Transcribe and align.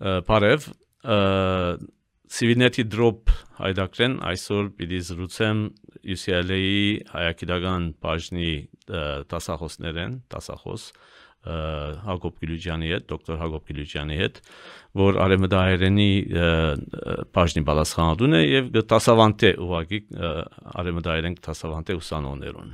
Բարև 0.00 0.68
Civinet-ի 2.30 2.84
drop 2.88 3.32
հայդակրեն 3.58 4.14
այսօր 4.30 4.68
պիտի 4.78 5.00
զրուցեմ 5.10 5.62
UCLA-ի 6.14 6.84
հայագիտական 7.10 7.88
բաժնի 8.00 8.52
տասախոսներեն, 9.32 10.14
տասախոս 10.32 10.86
Հակոբ 12.06 12.40
Գյուլիջյանի 12.40 12.92
հետ, 12.94 13.06
դոկտոր 13.12 13.40
Հակոբ 13.40 13.68
Գյուլիջյանի 13.70 14.18
հետ, 14.20 14.40
որ 15.00 15.20
արեմդահայերենի 15.24 16.10
բաժնի 17.36 17.64
բալասխանատուն 17.68 18.38
է 18.40 18.42
եւ 18.44 18.70
տասավանտե 18.94 19.52
ուղակի 19.66 20.00
արեմդահայերեն 20.80 21.40
տասավանտե 21.48 21.98
ուսանողներուն 22.00 22.72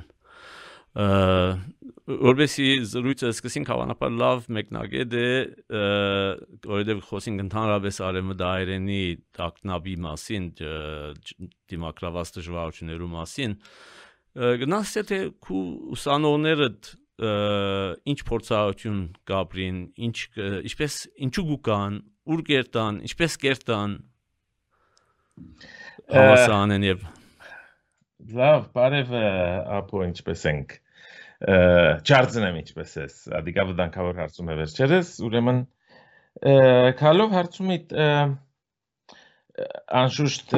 որովհետեւ 0.96 2.84
զրույցը 2.88 3.30
սկսենք 3.34 3.70
հավանաբար 3.72 4.12
լավ 4.16 4.44
մեկնագետ 4.56 5.16
է 5.20 5.30
որովհետեւ 5.76 7.00
խոսենք 7.08 7.42
ընդհանրապես 7.44 7.98
արեմդահայերենի 8.06 9.00
տակնաբի 9.36 9.96
մասին 10.06 10.46
դիմակրաված 11.72 12.32
դժվարություններու 12.36 13.10
մասին 13.16 13.56
գնաս 14.62 14.94
թե 15.10 15.20
քու 15.44 15.64
ուսանողները 15.96 16.70
ինչ 18.12 18.18
փորձառություն 18.30 19.04
գաբրին 19.32 19.82
ինչ 20.06 20.16
ինչպես 20.70 20.98
ինչու 21.26 21.46
գուկան 21.50 22.00
ուր 22.32 22.42
կերտան 22.50 23.04
ինչպես 23.08 23.38
կերտան 23.44 24.00
հավասանեն 26.16 26.90
եւ 26.92 27.06
լավ 28.36 28.66
բարև 28.76 29.14
ապո 29.80 30.04
ինչպես 30.10 30.44
ենք 30.52 30.76
չարձնեմ 31.44 32.60
ինչպես 32.62 32.92
էս 33.02 33.16
ադիկա 33.36 33.64
վտանգավոր 33.68 34.20
հարցում 34.22 34.50
է 34.52 34.54
վերջերս 34.60 35.08
ուրեմն 35.26 35.58
քալով 37.00 37.34
հարցումիդ 37.36 37.92
անշուշտ 40.00 40.54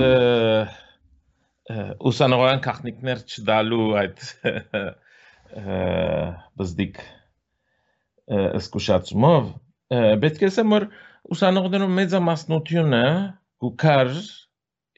ուսանողական 2.11 2.62
քախնիկներ 2.69 3.25
չդալու 3.27 3.89
այդ 4.03 4.23
բզդիկ 6.62 7.03
սկուշացումով 8.62 9.51
պետք 10.23 10.47
է 10.47 10.51
ասեմ 10.53 10.75
որ 10.77 10.89
ուսանողներու 11.34 11.91
մեծամասնությունը 11.99 13.05
գուքար 13.67 14.15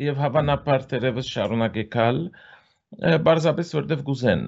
եւ 0.05 0.23
հավանաբար 0.25 0.87
դերևս 0.93 1.33
շարունակեկալ 1.35 2.21
բարձրապես 3.25 3.75
որտեվ 3.81 4.05
գուզեն 4.11 4.45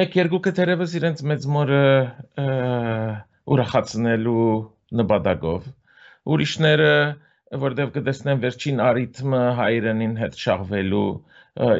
մեկ 0.00 0.16
երկուքը 0.20 0.52
թերևս 0.58 0.92
իրենց 1.00 1.22
մեծ 1.30 1.46
մորը 1.54 1.80
ուրախացնելու 3.54 4.44
նպատակով 5.00 5.66
ուրիշները 6.34 6.92
որտեվ 7.64 7.90
կտեսնեն 7.96 8.42
վերջին 8.44 8.82
արիթմը 8.86 9.40
հայրենին 9.58 10.14
հետ 10.20 10.38
շաղվելու 10.44 11.08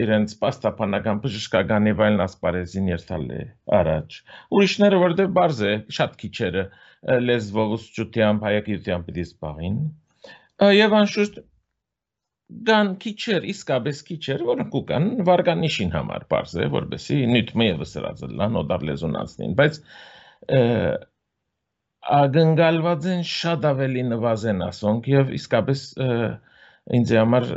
իրենց 0.05 0.35
պաստապանական 0.43 1.21
բժշկական 1.25 1.87
եւ 1.91 2.03
այլն 2.07 2.25
ասպարեզին 2.27 2.91
երթալ 2.91 3.29
է 3.37 3.43
առաջ 3.79 4.17
ուրիշները 4.59 4.99
որտեվ 5.05 5.31
բարձ 5.39 5.61
է 5.71 5.75
շատ 5.99 6.17
քիչերը 6.25 6.65
լեզվով 7.29 7.77
ուսուցչությամբ 7.77 8.49
հայագիտությամբ 8.49 9.07
պիտի 9.11 9.27
զբաղին 9.29 9.79
եւ 10.81 10.97
անշուշտ 11.01 11.39
կան 12.71 12.91
քիչեր, 13.03 13.47
իսկապես 13.53 14.03
քիչեր, 14.09 14.43
որոնք 14.49 14.77
կան 14.91 15.07
վարգանիշին 15.29 15.93
համար, 15.95 16.27
բարձ 16.33 16.55
է, 16.61 16.67
որբեսի 16.75 17.19
նյութը 17.31 17.67
եւս 17.67 17.95
հրածելան 18.01 18.59
օդար 18.61 18.87
լեզուն 18.91 19.19
անցնին, 19.21 19.55
բայց 19.61 19.81
ագնգալված 22.01 23.07
են 23.15 23.25
շատ 23.29 23.67
ավելի 23.71 24.05
նվազեն 24.11 24.63
ասոնք 24.67 25.09
եւ 25.13 25.33
իսկապես 25.37 25.83
ինձ 26.99 27.13
համար 27.21 27.49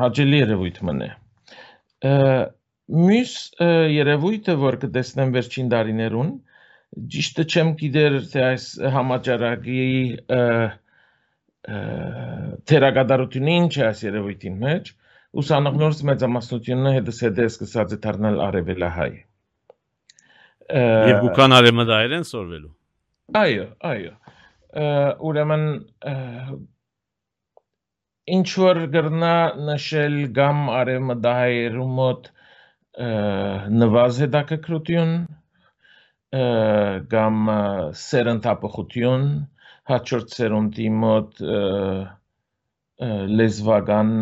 հաջելի 0.00 0.40
երևույթ 0.40 0.80
մնե 0.88 1.10
մյուս 2.96 3.34
երևույթը 3.96 4.56
որ 4.62 4.78
կտեսնեմ 4.86 5.34
վերջին 5.36 5.70
տարիներուն 5.74 6.32
ճիշտը 7.12 7.46
չեմ 7.52 7.72
գիտեր 7.82 8.18
թե 8.32 8.44
այս 8.46 8.66
համաճարակի 8.96 9.80
թերագադարությունը 11.66 13.54
ինչ 13.60 13.72
է 13.76 13.82
այս 13.86 14.02
երևույթին 14.06 14.58
մեջ, 14.62 14.90
ուսանողներս 15.42 16.02
մեծամասնությունը 16.10 16.92
հետս 16.96 17.18
հետը 17.26 17.46
սկսած 17.50 17.94
է 17.96 17.98
դառնալ 18.06 18.38
արևելահայ։ 18.46 19.10
Եվ 21.10 21.26
ուքան 21.30 21.56
արևմտահայեր 21.56 22.14
են 22.16 22.26
սորվելու։ 22.30 22.72
Այո, 23.40 23.66
այո։ 23.90 24.14
Ուրեմն 25.26 25.66
ինչ 28.36 28.48
որ 28.62 28.80
գրնա 28.94 29.34
նշել 29.66 30.16
գամ 30.38 30.62
արևմտահայերու 30.76 31.88
մոտ 31.98 32.30
նվազ 33.82 34.22
հետաքրքրություն 34.24 35.12
կամ 37.12 37.50
սերընթապողություն 38.06 39.28
հաջորդ 39.90 40.34
սերունդի 40.36 40.88
մոտ 41.00 41.40
լեզվական 43.40 44.12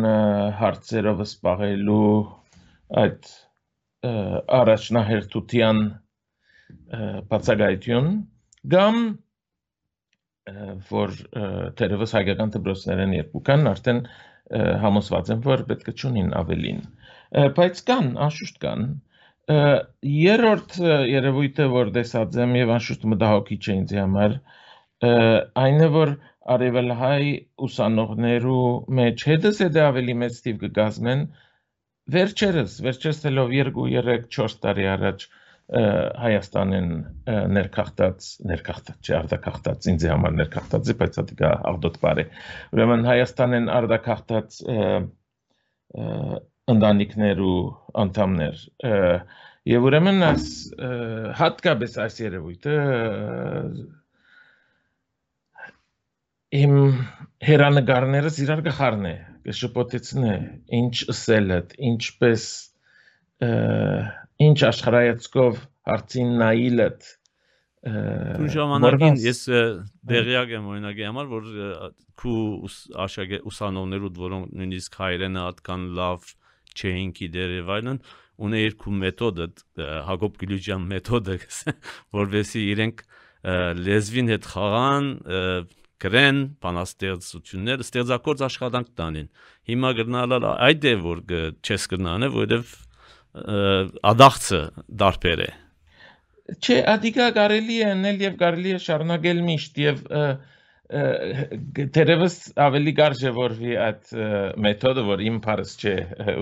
հարցերով 0.59 1.21
սպաղելու 1.25 2.09
այդ 3.01 3.29
առաջնահերթության 4.59 5.81
բացակայություն 7.31 8.09
կամ 8.75 8.99
որ 10.91 11.15
թերևս 11.79 12.13
հայկական 12.19 12.53
դպրոցներն 12.55 13.15
երկու 13.17 13.41
կան 13.49 13.69
արդեն 13.71 14.01
համոզված 14.83 15.31
եմ 15.33 15.41
որ 15.47 15.63
պետք 15.71 15.89
է 15.89 15.95
ճունին 16.01 16.29
ավելին 16.41 16.83
բայց 17.57 17.81
կան 17.89 18.11
անշուշտ 18.27 18.59
կան 18.65 18.85
երրորդ 20.11 20.77
երևույթը 21.15 21.65
որ 21.73 21.91
տեսած 21.97 22.37
եմ 22.45 22.53
եւ 22.59 22.75
անշուշտ 22.75 23.09
մտահոգիչ 23.15 23.63
է 23.65 23.73
ինձ 23.79 23.95
համար 24.01 24.37
այն 25.65 25.85
է 25.85 25.89
որ 25.95 26.13
արևելահայ 26.55 27.31
ուսանողներու 27.67 28.67
մեջ 28.99 29.25
հետս 29.29 29.63
է 29.65 29.69
դա 29.77 29.87
ավելի 29.91 30.15
մեծ 30.21 30.37
տիվ 30.45 30.59
կգազմեն 30.65 31.23
վերջերս 32.15 32.77
վերջերս 32.85 33.23
թելով 33.23 33.55
2 33.55 33.73
3 34.05 34.29
4 34.37 34.61
տարի 34.65 34.87
առաջ 34.95 35.27
Հայաստանեն 35.65 36.89
ներքախտած 37.55 38.25
ներքախտած 38.51 39.07
չէ 39.07 39.15
արտակախտած 39.19 39.87
ինձ 39.89 40.03
համար 40.11 40.35
ներքախտած 40.41 40.91
է 40.93 40.95
բայց 40.99 41.17
դա 41.39 41.53
աղդոտ 41.71 41.97
բարե 42.03 42.25
ուրեմն 42.77 43.07
Հայաստանեն 43.09 43.71
արտակախտած 43.79 44.59
ընտանիքներու 46.75 47.57
անդամներ 48.05 48.61
եւ 49.73 49.89
ուրեմն 49.89 50.23
հատկապես 51.41 51.97
այս 52.05 52.21
երևույթը 52.21 52.77
իմ 56.53 56.75
հերանեկարներս 57.45 58.39
իրար 58.45 58.61
գխարն 58.69 59.05
է 59.09 59.15
կշփոթեցնե 59.45 60.33
ինչ 60.79 60.95
ըսելդ 61.13 61.75
ինչպես 61.89 62.47
ինչ 64.45 64.57
աշխարհայացքով 64.69 65.61
հարցին 65.89 66.33
նայիլդ 66.41 67.07
Դու 67.85 68.47
ժամանակին 68.55 69.17
ես 69.21 69.39
դեղյակ 70.09 70.53
եմ 70.57 70.69
օրինակի 70.73 71.03
համար 71.05 71.27
որ 71.33 71.49
քու 72.17 72.37
աշակե 73.05 73.39
ուսանողներուդ 73.51 74.21
որոնք 74.23 74.55
նույնիսկ 74.57 74.97
հայրենը 75.01 75.43
հատկան 75.45 75.83
լավ 75.99 76.31
չէին 76.75 77.11
գիտեր 77.19 77.53
եւ 77.59 77.69
այլն 77.75 77.99
ունե 78.45 78.61
երկու 78.63 78.95
մեթոդը 79.03 79.47
Հակոբ 80.09 80.39
Գյուլիջյան 80.41 80.87
մեթոդը 80.95 81.37
որովհետեւ 82.17 82.65
իրենք 82.73 83.05
լեզվին 83.85 84.33
հետ 84.33 84.49
խաղան 84.55 85.11
գրեն 86.05 86.41
բանաստեղծություններ, 86.63 87.83
ստեղծագործ 87.85 88.47
աշխատանք 88.47 88.89
տանին։ 89.01 89.29
Հիմա 89.71 89.93
գտնալալ 89.99 90.49
այդ 90.53 90.89
է 90.89 90.95
որ 91.05 91.21
չես 91.65 91.87
գտնանը, 91.95 92.31
որովհետև 92.39 92.75
ադախցը 93.35 94.59
դարբեր 95.03 95.45
է։ 95.45 95.51
Չէ, 96.61 96.75
ադիկա 96.93 97.29
կարելի 97.35 97.77
է 97.81 97.87
անել 97.91 98.19
եւ 98.21 98.35
կարելի 98.39 98.75
է 98.75 98.81
շարունակել 98.85 99.39
միշտ 99.49 99.79
եւ 99.81 100.03
դերևս 100.85 102.35
ավելի 102.61 102.93
կարճ 102.99 103.23
է 103.25 103.31
որվի 103.33 103.71
այդ 103.85 104.11
մեթոդը, 104.61 105.05
որ 105.09 105.23
իմ 105.25 105.39
փարս 105.45 105.71
չէ, 105.81 105.95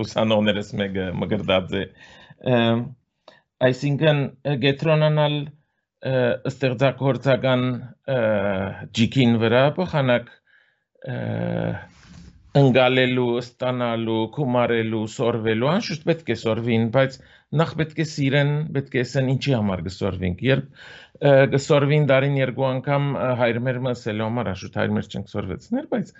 ուսանողներս 0.04 0.72
մեկը 0.80 1.06
մգրդած 1.22 1.72
է։ 1.80 1.84
Այսինքն 3.64 4.20
գետրոնանալ 4.66 5.38
ստեղծագործական 6.04 7.62
ջիկին 8.96 9.38
վրա 9.40 9.64
փոխանակ 9.78 10.30
ընկալելու, 12.54 13.30
ստանալու, 13.40 14.18
կումարելու, 14.34 15.06
սորվելու, 15.14 15.70
անշուշտ 15.72 16.04
պետք 16.10 16.28
է 16.30 16.36
սորվին, 16.42 16.84
բայց 16.94 17.16
նախ 17.60 17.72
պետք 17.80 18.02
է 18.04 18.06
սիրեն, 18.10 18.52
պետք 18.76 18.94
է 18.94 19.02
ասեն 19.04 19.30
ինչի 19.32 19.54
համար 19.56 19.82
գսորվինք։ 19.88 20.44
Երբ 20.48 20.84
գսորվին 21.54 22.06
դարին 22.10 22.38
երկու 22.40 22.68
անգամ 22.68 23.08
հայր 23.40 23.58
մեր 23.66 23.80
մսել 23.88 24.22
համար 24.24 24.50
աշուտ 24.54 24.78
հայր 24.80 24.94
մեր 24.98 25.10
չենք 25.10 25.32
սորվեցներ, 25.34 25.88
բայց 25.94 26.12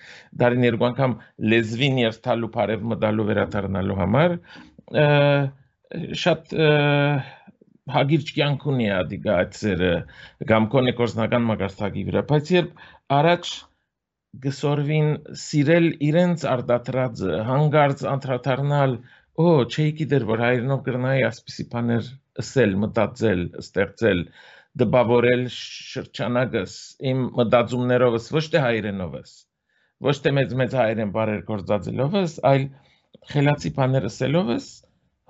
դարին 0.43 0.67
երկու 0.69 0.89
անգամ 0.91 1.17
լեզվին 1.55 2.03
երթալու 2.03 2.51
բարև 2.55 2.89
մտալու 2.95 3.29
վերադառնալու 3.31 3.99
համար 4.01 4.37
շատ 6.25 6.55
հագիրճ 7.93 8.31
կյանք 8.39 8.67
ունի 8.73 8.89
ադիգա 8.97 9.35
այդ 9.45 9.57
սերը 9.61 9.93
կամ 10.51 10.69
կոնե 10.75 10.93
կորզնական 11.01 11.49
մագարտակի 11.51 12.05
վրա, 12.09 12.23
բայց 12.31 12.53
երբ 12.55 12.85
առաջ 13.19 13.51
գսորվին 14.45 15.11
սիրել 15.45 15.89
իրենց 16.09 16.47
արդատրածը, 16.55 17.35
հանգարց 17.51 18.07
անդրադառնալ 18.15 18.97
Օ, 19.35 19.67
չէի 19.67 19.93
գիտեր, 19.99 20.25
որ 20.29 20.41
հայրենով 20.45 20.83
կրնայի 20.87 21.23
ասպիսի 21.27 21.65
բաներ 21.73 22.09
ասել, 22.39 22.75
մտածել, 22.85 23.41
ստեղծել, 23.63 24.21
դպավորել 24.83 25.43
շրջանակս 25.55 26.77
իմ 27.11 27.25
մտածումներովս, 27.41 28.29
ոչ 28.37 28.45
թե 28.53 28.63
հայրենովս, 28.65 29.33
ոչ 30.07 30.15
թե 30.23 30.35
մեծ 30.39 30.55
մեծ 30.61 30.77
հայրեն 30.79 31.13
բարեր 31.19 31.43
գործածելովս, 31.51 32.37
այլ 32.53 32.69
խելացի 33.35 33.75
բաներ 33.81 34.09
ասելովս, 34.11 34.71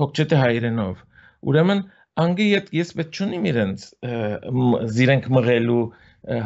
հոգ 0.04 0.20
չէ 0.20 0.28
թե 0.34 0.42
հայրենով։ 0.44 1.02
Ուրեմն 1.48 1.82
անգի 2.22 2.48
ետ 2.50 2.72
ես 2.78 2.94
պետք 2.98 3.20
չունիմ 3.20 3.46
իրենց 3.50 3.86
զիրենք 4.96 5.30
մղելու 5.36 5.82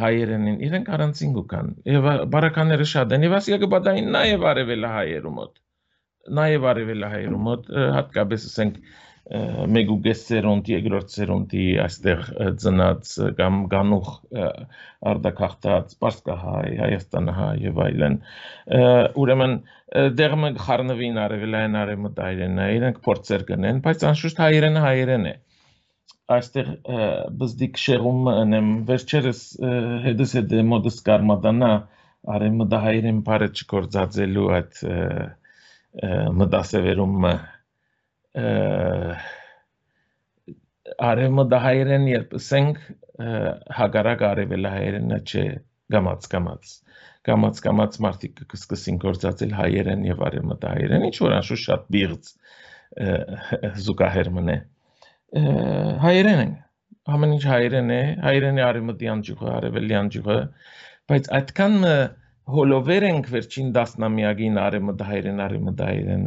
հայերենին, 0.02 0.60
իրենք 0.68 0.88
առանցին 0.96 1.34
գուկան։ 1.38 1.72
Եվ 1.92 2.06
բարականները 2.34 2.86
շատ 2.92 3.12
են, 3.14 3.26
եւ 3.28 3.34
ասիա 3.38 3.58
կբադային 3.64 4.08
նաեւ 4.16 4.46
արևելա 4.52 4.92
հայերու 4.94 5.34
մոտ 5.38 5.52
նաև 6.36 6.64
արևելահայերու 6.72 7.42
մոտ 7.44 7.68
հատկապես 7.96 8.48
ասենք 8.48 8.80
մեգուգես 9.76 10.20
սերունդի, 10.24 10.72
երկրորդ 10.72 11.14
սերունդի 11.14 11.64
այստեղ 11.84 12.20
ծնած 12.62 13.10
կամ 13.40 13.58
գանուխ 13.74 14.12
արդակախտած 15.10 15.92
Պարսկահայ, 16.04 16.70
Հայաստանահայ 16.78 17.50
եւ 17.66 17.82
այլն։ 17.84 18.16
Ուրեմն 19.24 19.58
դեղ 20.20 20.38
մենք 20.44 20.62
խառնվին 20.64 21.20
արևելային 21.26 21.76
արևմտայրենը, 21.82 22.70
իրենք 22.78 23.02
փորձեր 23.04 23.44
կնեն, 23.52 23.82
բայց 23.84 24.08
անշուշտ 24.12 24.42
հայերենը 24.46 24.86
հայերեն 24.88 25.28
է 25.28 25.34
այստեղ 26.34 26.68
բզդիկ 27.40 27.78
շեղում 27.82 28.26
նեմ 28.52 28.68
վերջերս 28.88 29.42
հետս 30.06 30.34
հետ 30.38 30.54
մոդս 30.72 30.98
կարմադանա 31.08 31.70
արևմտահայերեն 32.34 33.20
բարը 33.28 33.48
չկործածելու 33.56 34.48
այդ 34.58 34.80
մտասևերումը 36.40 37.32
արևմտահայերեն 41.08 42.06
երբ 42.12 42.36
ասենք 42.38 42.82
հագարակ 43.78 44.24
արևելահայերենը 44.28 45.20
չէ 45.24 45.44
գամած 45.94 46.28
գամած 46.34 46.74
գամած 47.28 47.60
գամած 47.64 47.98
մարդիկ 48.04 48.42
կսկսին 48.52 48.98
գործածել 49.04 49.54
հայերեն 49.58 50.04
եւ 50.08 50.24
արևմտահայերեն 50.28 51.06
ինչ 51.08 51.16
որ 51.24 51.36
անշուշտ 51.38 51.68
շատ 51.68 51.88
բիղծ 51.96 52.30
զուգահեռ 53.86 54.30
մնե 54.38 54.56
հայերեն 56.04 56.40
են 56.44 56.54
ամեն 57.14 57.34
ինչ 57.38 57.44
հայերեն 57.48 57.90
է 57.92 58.00
հայերեն 58.24 58.60
է 58.60 58.64
արևմտյան 58.68 59.24
ջուղը 59.28 59.50
արևելյան 59.58 60.08
ջուղը 60.14 60.38
բայց 61.12 61.28
այդքան 61.38 61.76
հոլովեր 62.58 63.06
ենք 63.08 63.28
վերջին 63.34 63.68
10-ամյակին 63.76 64.62
արեմդահայրեն 64.62 65.42
արեմդահայրեն 65.48 66.26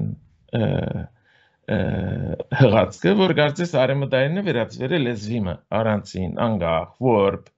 հղացքը, 2.62 3.12
որ 3.22 3.34
կարծես 3.38 3.74
արեմդահայրենը 3.82 4.44
վերածվել 4.48 4.96
է 4.98 5.00
լեզվիմը, 5.02 5.54
առանցին, 5.80 6.32
անգախ, 6.46 6.90
որբ 7.08 7.52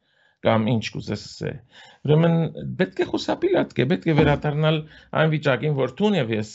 կամ 0.48 0.68
ինչ 0.74 0.84
կուզես 0.96 1.24
ասե։ 1.30 1.54
Ուրեմն 2.08 2.36
պետք 2.82 3.00
է 3.04 3.08
խուսափիլատ 3.10 3.74
կե, 3.78 3.88
պետք 3.94 4.08
է 4.12 4.16
վերադառնալ 4.20 4.80
այն 5.22 5.34
վիճակին, 5.34 5.76
որ 5.80 5.96
տուն 6.00 6.18
եւ 6.20 6.34
ես 6.36 6.52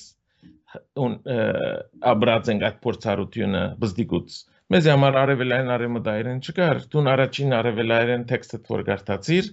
աբրած 2.13 2.53
ենք 2.53 2.67
այդ 2.69 2.81
փորձառությունը 2.85 3.63
բզդիկուց 3.83 4.39
Մեզ 4.69 4.87
համար 4.91 5.15
արևելային 5.17 5.71
արևմտայրեն 5.73 6.41
չկար։ 6.45 6.81
Դու 6.93 7.03
առաջին 7.09 7.53
արևելային 7.59 8.25
տեքստը 8.29 8.59
որ 8.69 8.83
գարտացիր, 8.89 9.47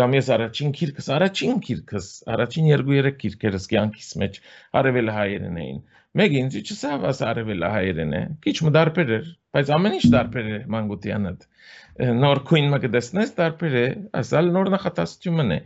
կամ 0.00 0.14
ես 0.16 0.30
առաջին 0.36 0.70
քիրքս, 0.78 1.08
առաջին 1.16 1.58
քիրքս, 1.66 2.08
առաջին 2.32 2.70
2-3 2.72 3.12
քիրքերս 3.20 3.68
կյանքիս 3.72 4.08
մեջ 4.22 4.38
արևելահայերեն 4.80 5.60
էին։ 5.64 5.82
Մեկ 6.22 6.36
ինձ 6.40 6.56
չսավ 6.62 7.04
աս 7.12 7.20
արևելահայերեն 7.28 8.16
է։ 8.16 8.22
Քիչ 8.46 8.56
մդարբեր 8.68 9.12
էր, 9.18 9.28
բայց 9.56 9.74
ամեն 9.76 9.96
ինչ 9.98 10.06
դարբեր 10.16 10.48
է 10.52 10.58
մանկությանդ։ 10.72 11.46
Նոր 12.22 12.40
քույն 12.48 12.72
մը 12.72 12.80
կդեսնես 12.86 13.34
դարբեր 13.42 13.76
է, 13.82 13.86
ասալ 14.22 14.50
նոր 14.56 14.72
նախատասությունն 14.72 15.56
է 15.56 15.60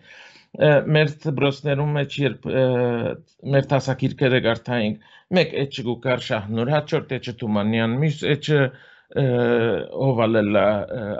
մեր 0.56 1.10
դբրոցներում 1.22 1.96
մեջ 1.96 2.14
երբ 2.22 2.46
մեր 3.54 3.66
տասակիրքերը 3.72 4.38
գարտայինք 4.46 5.08
մեկ 5.36 5.56
էջ 5.62 5.80
գուկար 5.88 6.22
շահնուր 6.26 6.70
հաջորդ 6.74 7.12
էջը 7.16 7.34
թումանյան 7.42 7.96
մյուս 8.02 8.22
էջը 8.36 8.60
ովալելա 9.14 10.62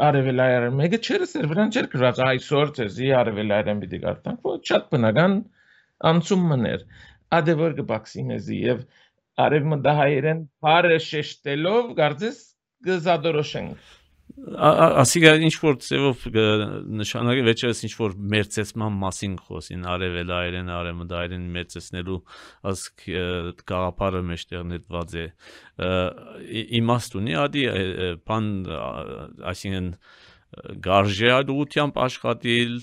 արևելայարը 0.07 0.71
մեկը 0.79 0.99
չերս 1.07 1.35
էր 1.39 1.47
վրան 1.53 1.69
չեր 1.71 1.87
գրած 1.93 2.23
այսօր 2.27 2.73
ցեզի 2.79 3.11
արևելայարեն 3.19 3.83
պիտի 3.83 4.01
գարտանք 4.05 4.49
ոչ 4.51 4.57
շատ 4.71 4.89
բնական 4.95 5.37
անցում 6.11 6.43
մներ 6.53 6.83
ադեվոր 7.39 7.77
կբաքսի 7.79 8.25
մեզի 8.33 8.59
եւ 8.65 8.83
արևմտահայերեն 9.47 10.43
բարը 10.67 10.99
շեշտելով 11.07 11.95
գարձես 12.01 12.43
գզադորոշենք 12.91 13.95
ասիկա 14.37 15.33
ինչ 15.47 15.55
որ 15.63 15.77
ծևով 15.87 16.25
նշանակի 17.01 17.43
վերջերս 17.47 17.81
ինչ 17.87 17.93
որ 18.01 18.15
մերցեցման 18.35 18.99
մասին 19.03 19.35
խոսին 19.47 19.87
արևելայերեն 19.93 20.71
արևմտայերեն 20.77 21.47
մերցեցնելու 21.57 22.19
ասք 22.73 23.07
գաղափարը 23.71 24.23
մեջտեղ 24.31 24.67
նետված 24.73 25.17
է 25.23 25.27
իմաստ 26.81 27.19
ունի 27.23 27.37
ադի 27.47 27.65
բան 28.27 28.51
այսինքն 29.55 29.91
գարժե 30.87 31.33
ադուությամբ 31.37 31.99
աշխատել 32.07 32.77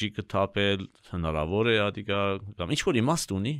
ջիկը 0.00 0.26
թափել 0.32 0.84
հնարավոր 1.12 1.72
է 1.72 1.78
ադիկա 1.86 2.20
կամ 2.60 2.76
ինչ 2.76 2.82
որ 2.90 3.00
իմաստ 3.00 3.34
ունի 3.36 3.54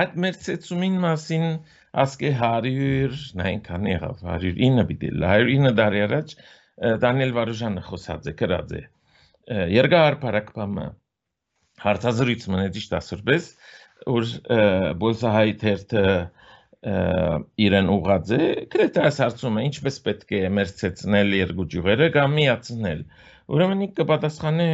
այդ 0.00 0.16
մերցեցումին 0.24 0.98
մասին 1.02 1.46
ասկե 1.98 2.30
100 2.38 3.20
նայնքան 3.40 3.86
եղավ 3.90 4.24
109 4.30 4.86
պիտի 4.90 5.10
109 5.18 5.72
տարի 5.80 6.02
առաջ 6.06 6.34
Դանիել 7.02 7.32
Վարուժանը 7.36 7.82
խոսած 7.86 8.28
է 8.30 8.34
գրած 8.40 8.74
է. 8.78 8.82
երկար 9.74 10.16
բարակպամը 10.22 10.84
հարցազրույց 11.84 12.44
մնա 12.52 12.66
ճիշտ 12.76 12.94
ասուրպես 13.00 13.48
որ 14.06 14.28
բոլսահայ 15.00 15.50
թերթը 15.62 16.04
իրեն 17.66 17.90
ուղած 17.92 18.30
է 18.36 18.40
գրեթե 18.72 19.02
այս 19.08 19.18
հարցում 19.24 19.58
է 19.60 19.64
ինչպես 19.68 19.98
պետք 20.06 20.32
է 20.38 20.40
մերցեցնել 20.60 21.34
երկու 21.40 21.66
ջուղերը 21.74 22.08
կամ 22.14 22.36
միացնել 22.38 23.02
ուրեմն 23.56 23.84
ինքը 23.88 24.06
պատասխանը 24.12 24.70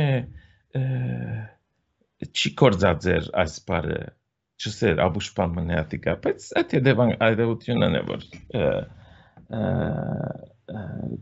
չի 2.30 2.52
կորձած 2.62 3.08
էր 3.16 3.26
այս 3.42 3.58
բարը 3.70 3.98
չսեր 4.62 5.00
աբուշպան 5.04 5.54
մնայատիկա, 5.56 6.14
բայց 6.26 6.46
այդ 6.60 6.74
հետևան 6.76 7.10
այդևությունն 7.26 7.96
է, 7.98 8.02
որ 8.10 8.26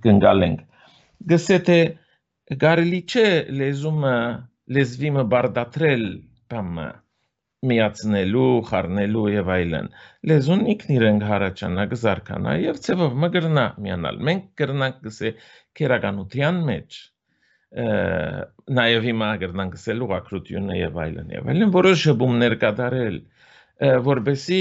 գնգալենք։ 0.05 0.61
Գսե 1.33 1.59
թե 1.69 1.79
կարելի 2.65 3.01
չէ 3.11 3.29
լեզումը 3.61 4.15
լեզվիմը 4.77 5.25
բարդատրել 5.35 6.05
կամ 6.55 6.79
միացնելու, 7.65 8.49
խառնելու 8.69 9.25
եւ 9.35 9.51
այլն։ 9.55 9.91
Լեզուն 10.31 10.63
ինքն 10.75 10.95
իրեն 10.99 11.21
հարաճանա, 11.29 11.87
կզարկանա 11.93 12.55
եւ 12.65 12.81
ցեվով 12.87 13.17
մգրնա 13.25 13.65
միանալ։ 13.87 14.21
Մենք 14.29 14.47
կրնանք 14.61 14.99
գսե 15.07 15.33
քերականության 15.81 16.61
մեջ 16.69 17.01
նաև 17.75 19.07
հիմա 19.09 19.29
գրնանք 19.43 19.79
ասել 19.79 20.03
ուղակրությունը 20.07 20.77
եւ 20.79 20.99
այլն 21.05 21.33
եւ 21.35 21.49
այլն 21.51 21.73
որոշ 21.75 22.03
շփումներ 22.07 22.55
կատարել 22.63 23.17
որբեսի 24.09 24.61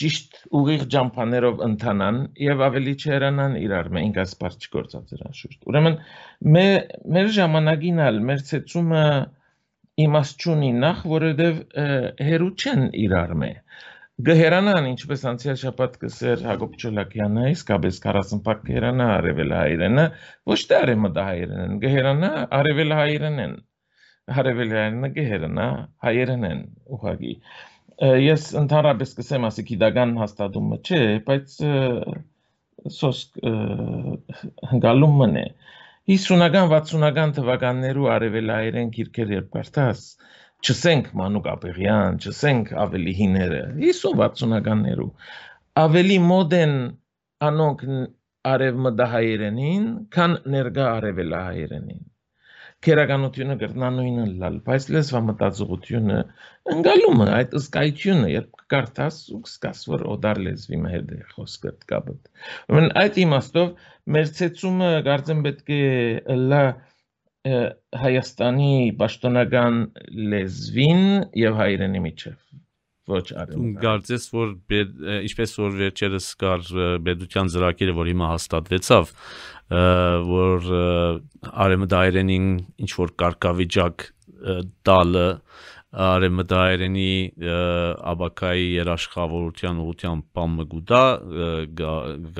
ճիշտ 0.00 0.36
ուղիղ 0.58 0.84
ջամփաներով 0.94 1.64
ընթանան 1.66 2.20
եւ 2.44 2.62
ավելի 2.66 2.94
չհեռանան 3.02 3.56
իրար 3.60 3.90
մենք 3.96 4.20
ասպար 4.22 4.54
չգործած 4.64 5.10
դրան 5.14 5.34
շուտ 5.40 5.66
ուրեմն 5.72 5.98
մեր 7.16 7.32
ժամանակին 7.38 8.00
ալ 8.06 8.20
մեր 8.30 8.44
ցեցումը 8.50 9.02
իմաստ 10.04 10.46
չունի 10.46 10.70
նախ 10.84 11.02
որովհետեւ 11.10 11.58
հերու 12.28 12.52
չեն 12.54 12.86
իրար 13.04 13.34
մե 13.42 13.50
գհերանան 14.22 14.84
ինչպես 14.92 15.22
անցյալ 15.26 15.56
շաբաթ 15.58 15.94
կսեր 15.98 16.42
Հակոբ 16.46 16.74
Չոլակյանը 16.78 17.46
իսկապես 17.50 17.96
40 18.04 18.42
պակ 18.46 18.60
գհերանա 18.68 19.06
արևելահայերենը 19.14 20.04
ոչ 20.50 20.58
թե 20.70 20.76
արևմտահայերենն 20.84 21.80
գհերանա 21.82 22.30
արևելահայերենն 22.58 23.56
արևելահայերենը 24.34 25.10
գհերանա 25.16 25.66
հայերենն 26.06 26.62
ուղագի 26.94 27.34
ես 28.24 28.46
ընդհանրապես 28.62 29.16
կսեմ 29.18 29.48
ասի 29.50 29.66
գիտական 29.72 30.14
հաստատումը 30.22 30.78
չէ, 30.86 31.02
բայց 31.26 31.58
սոսկ 32.94 33.42
հնգալում 34.70 35.18
մնե 35.24 35.44
50-ական 36.14 36.70
60-ական 36.70 37.34
թվականներու 37.40 38.08
արևելայերեն 38.14 38.94
գիրքեր 38.94 39.36
երբ 39.40 39.52
կարդաս 39.58 40.06
չսենք 40.64 41.10
Մանուկ 41.20 41.48
Աբեղյան, 41.54 42.18
չսենք 42.24 42.72
ավելի 42.84 43.14
հիները 43.20 43.60
50-60-ականներու 43.82 45.10
ավելի 45.84 46.18
մոդեն 46.30 46.74
անոնք 47.50 47.84
արևմտահայերենին, 48.54 49.86
քան 50.16 50.40
ներկա 50.56 50.88
արևելահայերենին 50.96 52.02
քերականությունը 52.84 53.54
գրնանույնը 53.60 54.24
լալ, 54.40 54.56
բայց 54.66 54.86
լեզվամտածողությունը 54.94 56.16
ընկալում 56.74 57.22
է 57.24 57.28
այդ 57.36 57.54
ըսկայությունը, 57.60 58.26
երբ 58.32 58.50
կկարդաս 58.60 59.20
ու 59.34 59.40
կսկաս, 59.46 59.80
որ 59.92 60.04
օդար 60.14 60.40
լեզվի 60.46 60.80
մհեր 60.84 61.14
է 61.16 61.20
խոսքը 61.30 61.72
կապտ։ 61.92 62.30
Ուրեմն 62.74 62.90
այդ 63.04 63.20
իմաստով 63.24 63.70
մեր 64.16 64.32
ցեցումը 64.40 64.90
կարծեմ 65.08 65.42
պետք 65.48 65.72
է 65.78 66.38
լա 66.52 66.62
Հայաստանի 67.44 68.74
պաշտոնական 68.96 69.74
լեզվին 70.32 71.02
եւ 71.36 71.58
հայրենի 71.58 72.00
միջև 72.04 72.38
ոչ 73.12 73.24
արել։ 73.36 73.64
Կարծես 73.82 74.24
որ 74.32 74.52
ինչպես 75.28 75.52
որ 75.60 75.74
վերջերս 75.80 76.28
կար 76.40 76.70
բեդության 77.04 77.50
ծրագիրը, 77.52 77.94
որ 77.98 78.10
հիմա 78.12 78.30
հաստատվեցավ, 78.32 79.12
որ 80.30 80.70
արեմդայրենին 81.66 82.48
ինչ 82.84 82.90
որ 82.96 83.12
կարգավիճակ 83.24 84.06
տալը 84.88 85.28
արեմդայրենի 86.04 87.12
աբակայի 88.14 88.64
երաշխավորության 88.80 89.84
ուղությամբ 89.84 90.24
բամ 90.34 90.56
մգուտա 90.62 91.02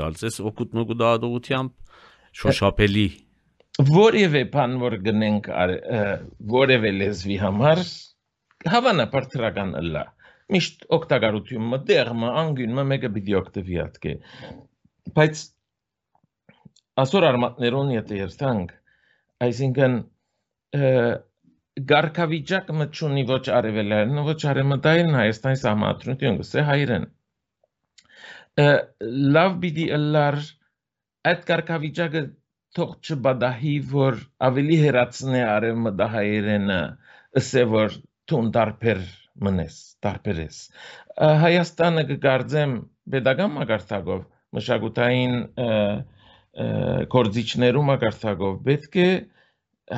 գալցես 0.00 0.40
օգուտ 0.48 0.74
մգուտա 0.80 1.12
ուղությամբ 1.28 1.76
շոշափելի 2.40 3.06
որևէ 3.94 4.44
բան 4.54 4.76
որ 4.82 4.98
գնենք 5.08 5.48
որևէ 6.54 6.92
լեզվի 7.00 7.38
համար 7.44 7.82
հավանաբար 8.74 9.26
թրական 9.34 9.74
լա 9.94 10.04
միշտ 10.54 10.86
օգտակարությունը 10.98 11.80
դերմը 11.88 12.30
անգյունը 12.44 12.84
մեկը 12.92 13.10
պիտի 13.16 13.36
օգտվի 13.40 13.78
ատկե 13.84 14.14
բայց 15.18 15.42
ասոր 17.02 17.26
արմատներուն 17.28 17.92
եթե 17.94 18.18
երթանք, 18.20 18.74
այսինքն 19.44 19.96
գարկավիճակ 21.90 22.70
մտչունի 22.80 23.24
ոչ 23.30 23.42
արևելային, 23.58 24.20
ոչ 24.28 24.36
արեմտային 24.50 25.10
Հայաստանի 25.18 25.60
սահմանադրություն 25.62 26.38
գսե 26.42 26.64
հայրեն։ 26.68 27.06
Լավ 29.34 29.56
բիդի 29.64 29.86
ըլլար 29.96 30.38
այդ 31.32 31.42
գարկավիճակը 31.50 32.22
թող 32.78 32.94
չբադահի, 33.04 33.74
որ 33.90 34.20
ավելի 34.48 34.78
հերացնե 34.84 35.42
արևմտահայերենը, 35.50 36.80
ըսե 37.40 37.64
որ 37.74 37.98
տուն 38.30 38.50
դարբեր 38.56 39.04
մնես, 39.44 39.76
դարբերես։ 40.06 40.58
Հայաստանը 41.44 42.04
կգարձեմ 42.10 42.74
pedagogan 43.14 43.54
մագարտակով 43.58 44.24
մշակութային 44.58 45.36
գործիչներու 47.14 47.84
մակարդակով 47.90 48.58
պետք 48.66 48.98
է 49.04 49.08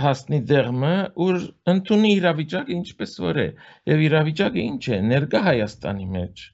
հասնի 0.02 0.38
դեղմը, 0.50 0.92
որ 1.21 1.42
ընդունի 1.73 2.12
իրավիճակը 2.16 2.73
ինչպես 2.76 3.12
որ 3.23 3.40
է։ 3.42 3.49
Եվ 3.92 4.04
իրավիճակը 4.06 4.62
ինչ 4.62 4.85
է, 4.97 5.00
ներկա 5.11 5.42
Հայաստանի 5.47 6.06
մեջ 6.16 6.45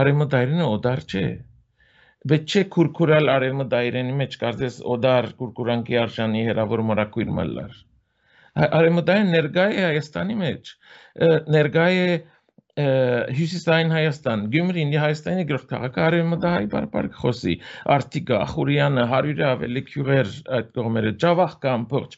արևմտայրենը 0.00 0.66
օդար 0.74 1.04
չէ։ 1.06 1.24
Բայց 2.30 2.52
չէ 2.54 2.60
քուրքուրալ 2.74 3.30
արևմտայրենի 3.32 4.14
մեջ 4.18 4.36
կարծես 4.42 4.76
օդար 4.94 5.26
քուրքուրանքի 5.40 5.98
արժանի 6.02 6.44
հերավոր 6.46 6.82
մորակույր 6.90 7.32
մլար։ 7.38 7.74
Արևմտայրեն 8.64 9.34
ներկա 9.34 9.66
է 9.74 9.82
Հայաստանի 9.84 10.36
մեջ։ 10.40 10.70
Ներկա 11.56 11.84
է 11.98 12.06
Հյուսիսային 12.74 13.92
Հայաստան, 13.94 14.40
Գյումրին 14.50 14.88
Հայաստանի 14.98 15.42
գրող 15.46 15.66
քաղաքը 15.70 16.00
արևմտահայ 16.04 16.64
բարբար 16.72 17.08
խոսի, 17.20 17.52
Արտիկա, 17.94 18.40
Խուրյանը, 18.50 19.04
100-ը 19.12 19.44
ավելի 19.46 19.82
քյուղեր 19.90 20.32
այդ 20.58 20.72
կողմերը, 20.78 21.12
Ջավախ 21.22 21.54
կամ 21.62 21.84
փորջ, 21.92 22.16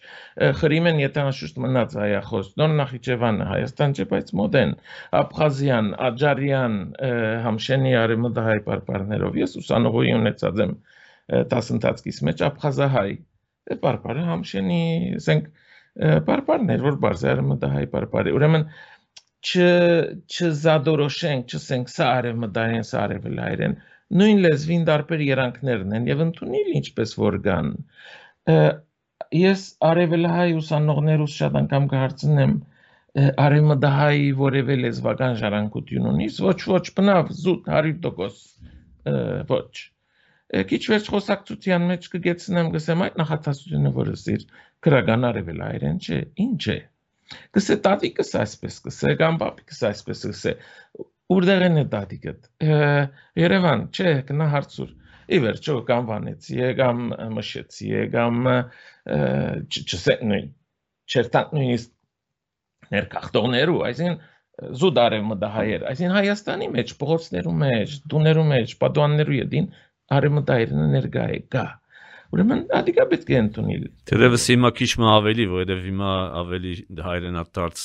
Խրիմեն 0.60 1.02
եթանաշուշտ 1.02 1.60
մնաց 1.66 1.98
հայախոս, 2.00 2.48
Նոր 2.62 2.72
Նախիջևանը, 2.80 3.50
Հայաստան 3.52 3.96
չէ, 4.00 4.08
բայց 4.16 4.32
մոդեն, 4.40 4.74
Աբխազիան, 5.20 5.92
Աջարյան, 6.08 6.80
Համշենի 7.44 7.94
արևմտահայ 8.06 8.58
բարբարներով 8.70 9.38
ես 9.44 9.60
ուսանողի 9.60 10.16
ունեցած 10.22 10.64
եմ 10.64 10.74
դասընթացքից 11.52 12.24
մեջ 12.30 12.48
Աբխազահայ, 12.48 13.14
բարբարը 13.84 14.26
Համշենի, 14.32 14.82
ասենք 15.20 15.54
բարբարներ, 15.96 16.82
որ 16.84 16.96
բարձր 17.00 17.30
արևմտահայ 17.32 17.84
բարբարի, 17.92 18.32
ուրեմն 18.36 18.64
չզադորոշենք, 19.46 21.54
չսենք 21.56 21.90
սա 21.92 22.08
արևմտային, 22.20 22.86
սա 22.90 23.02
արևելայրեն, 23.06 23.74
նույն 24.20 24.42
լեզվին 24.46 24.86
դարբեր 24.88 25.24
երանքներն 25.26 25.96
են 25.98 26.08
եւ 26.10 26.22
ընդունիլ 26.26 26.70
ինչպես 26.80 27.14
որ 27.22 27.38
կան։ 27.46 27.72
Ես 29.40 29.64
արևելահայ 29.90 30.48
ուսանողներուս 30.60 31.36
շատ 31.40 31.58
անգամ 31.62 31.88
կհարցնեմ 31.92 32.54
արևմտահայ 33.46 34.22
որևէ 34.40 34.78
լեզվական 34.84 35.36
ժառանգություն 35.42 36.08
ունիս, 36.12 36.40
ոչ 36.46 36.58
ոչ 36.72 36.84
բնավ 36.98 37.30
զուտ 37.42 37.70
100% 37.76 39.52
ոչ 39.52 39.68
քիչ 40.70 40.82
վերջ 40.90 41.08
խոսակցության 41.12 41.86
մեջ 41.90 42.06
կգեցնեմ 42.12 42.68
գսեմ 42.74 43.02
այդ 43.06 43.16
նախատասությունը 43.20 43.90
որը 43.96 44.14
սիր 44.22 44.44
քրական 44.86 45.26
արևելայրեն 45.30 45.98
չէ 46.06 46.18
ինչ 46.44 46.62
է 46.74 46.76
Կսե 47.56 47.76
տատիկս 47.86 48.30
այսպես 48.40 48.76
կսե, 48.86 49.12
կամ 49.20 49.38
պապիկս 49.40 49.80
այսպես 49.88 50.20
կսե, 50.30 50.52
ուրդեղեն 51.36 51.80
է 51.80 51.84
տատիկըտ, 51.94 52.46
երևան, 53.42 53.82
չէ, 53.90 54.12
կնա 54.28 54.46
հարցուր, 54.52 54.92
ի 55.26 55.40
վերջո 55.42 55.74
կամ 55.88 56.06
վանեցի 56.10 56.70
կամ 56.78 57.02
մշեցի 57.34 57.90
կամ 58.12 58.36
չսե 59.66 60.16
նույն, 60.30 60.46
չերտանք 61.10 61.56
նույնիսկ 61.56 62.94
ներկախտողներու, 62.94 63.80
այսին 63.88 64.20
զուտ 64.80 65.00
արևը 65.02 65.36
դահայեր, 65.42 65.82
այսին 65.90 66.14
Հայաստանի 66.16 66.68
մեջ, 66.76 66.92
պողոցներու 67.00 67.56
մեջ, 67.62 67.96
դուներու 68.12 68.46
մեջ, 68.52 68.76
պատուաններու 68.82 69.36
ետին 69.40 69.66
արևը 70.16 70.42
դահայերնը 70.50 70.86
ներգա 70.94 71.26
է, 71.34 71.40
գա, 71.52 71.66
Ուրեմն 72.34 72.62
ադիկա 72.74 73.04
պետք 73.10 73.28
է 73.30 73.36
ընդունել։ 73.38 73.82
Թերևս 74.10 74.44
հիմա 74.50 74.70
քիչ 74.76 74.88
մը 74.98 75.06
ավելի, 75.12 75.44
որովհետև 75.52 75.84
հիմա 75.86 76.12
ավելի 76.40 76.72
հայրենադարձ 77.06 77.82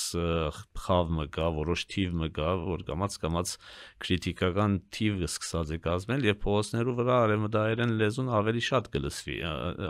խավ 0.86 1.12
մը 1.18 1.26
կա, 1.36 1.50
որոշ 1.58 1.84
թիվ 1.94 2.16
մը 2.22 2.30
կա, 2.38 2.50
որ 2.66 2.84
կամած 2.90 3.18
կամած 3.22 3.54
քրիտիկական 4.02 4.78
թիվը 4.98 5.30
սկսած 5.30 5.74
է 5.76 5.80
կազմել 5.86 6.28
եւ 6.32 6.40
փոստներու 6.42 6.96
վրա 7.02 7.18
արեմդայերեն 7.28 7.96
լեզուն 8.02 8.32
ավելի 8.42 8.64
շատ 8.72 8.90
կլսվի, 8.98 9.38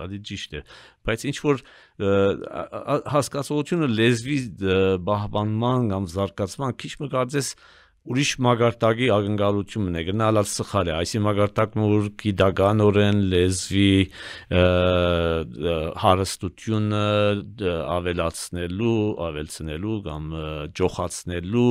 ադի 0.02 0.22
ճիշտ 0.32 0.58
է։ 0.60 0.64
Բայց 1.08 1.28
ինչ 1.32 1.38
որ 1.48 1.64
հասկացողությունը 3.16 3.92
լեզվի 4.02 4.40
բահբանման 5.08 5.92
կամ 5.96 6.12
զարգացման 6.12 6.76
քիչ 6.82 6.94
մը 7.02 7.12
կարծես 7.16 7.56
ուրիշ 8.10 8.30
մագարտակի 8.42 9.08
ակնկալությունն 9.14 9.98
է 10.00 10.02
գնալալ 10.08 10.48
սխալ 10.50 10.88
է 10.90 10.94
այսի 10.98 11.20
մագարտակը 11.22 11.84
որ 11.92 12.08
գիտականորեն 12.24 13.20
լեզվի 13.34 13.92
հարստությունը 16.02 17.04
ավելացնելու 17.98 18.96
ավելցնելու 19.28 20.00
կամ 20.10 20.34
ջոխացնելու 20.82 21.70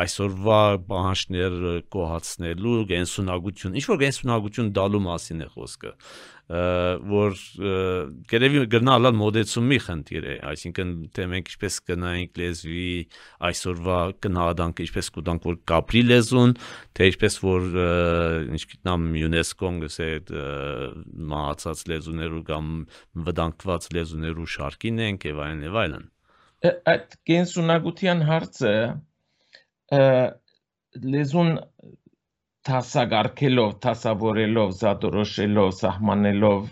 այսօրվա 0.00 0.62
բանջներ 0.88 1.54
կոհացնելու 1.92 2.80
գենսունակություն 2.90 3.78
ինչ 3.80 3.86
որ 3.92 4.02
գենսունակություն 4.06 4.74
դալու 4.80 5.04
մասին 5.10 5.44
է 5.44 5.52
խոսքը 5.52 5.94
որ 6.50 7.36
գերեւի 8.30 8.62
գնալալ 8.72 9.14
մոդեցումի 9.14 9.76
խնդիր 9.84 10.24
է, 10.26 10.34
այսինքն 10.50 10.88
թե 11.14 11.26
մենք 11.30 11.50
ինչպես 11.52 11.76
կնայինք 11.90 12.40
լեզվի 12.40 12.86
այսօրվա 13.50 13.98
գնահատանքը 14.26 14.84
ինչպես 14.86 15.10
կուտանք 15.14 15.46
որ 15.46 15.58
կապրի 15.70 16.02
լեզուն, 16.10 16.54
թե 16.98 17.08
ինչպես 17.10 17.38
որ 17.44 17.68
ինչ 18.56 18.62
գիտնամ 18.72 19.06
ՅՈՒՆԵՍԿՕ-ն 19.20 19.78
գսե 19.84 20.10
մահացած 21.30 21.84
լեզուներու 21.94 22.44
կամ 22.50 22.74
վտանգված 23.30 23.88
լեզուներու 23.94 24.50
շարքին 24.58 25.02
ենք 25.06 25.30
եւ 25.30 25.42
այլն 25.46 25.64
եւ 25.70 25.80
այլն։ 25.84 26.10
Այդ 26.90 27.14
կենսունակության 27.30 28.26
հարցը 28.26 28.74
լեզուն 31.14 31.54
տասագարկելով, 32.68 33.70
տասավորելով, 33.84 34.72
զատորոշելով, 34.80 35.70
սահմանելով 35.80 36.68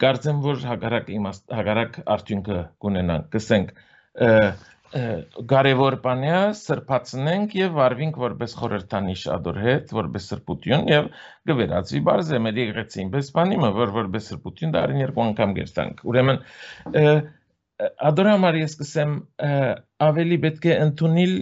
կարծեմ 0.00 0.38
որ 0.44 0.62
հագարակ 0.68 1.10
իմաստ 1.14 1.56
հագարակ 1.58 1.98
արդյունքը 2.14 2.60
կունենանք 2.84 3.26
կսենք 3.34 3.74
կարևոր 5.50 5.96
բան 6.04 6.20
է 6.28 6.34
սրբացնենք 6.58 7.54
եւ 7.58 7.72
վարվինք 7.78 8.18
որպես 8.22 8.52
խորհրդանիշ 8.60 9.22
ադոր 9.34 9.56
հետ, 9.64 9.94
որպես 9.98 10.28
սրբություն 10.30 10.84
եւ 10.92 11.08
գվերածվի 11.50 12.02
բարձ 12.08 12.30
է 12.30 12.40
մեր 12.44 12.60
եկեղեցին, 12.62 13.10
պես 13.14 13.30
բանիմը, 13.38 13.70
որ 13.78 13.94
որպես 13.96 14.28
սրբություն 14.30 14.74
դարին 14.76 15.02
երկու 15.02 15.24
անգամ 15.24 15.56
գերտանք։ 15.58 16.04
Ուրեմն 16.12 16.38
ադոր 18.10 18.30
համար 18.30 18.60
ես 18.60 18.78
կսեմ 18.84 19.16
ավելի 20.08 20.38
պետք 20.46 20.70
է 20.70 20.78
ընդունել 20.84 21.34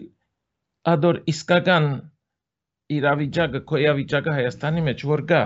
ադոր 0.96 1.20
իսկական 1.34 1.90
իրավիճակը, 2.96 3.60
քոյավիճակը 3.72 4.34
Հայաստանի 4.38 4.84
մեջ 4.88 5.04
որ 5.12 5.22
կա, 5.32 5.42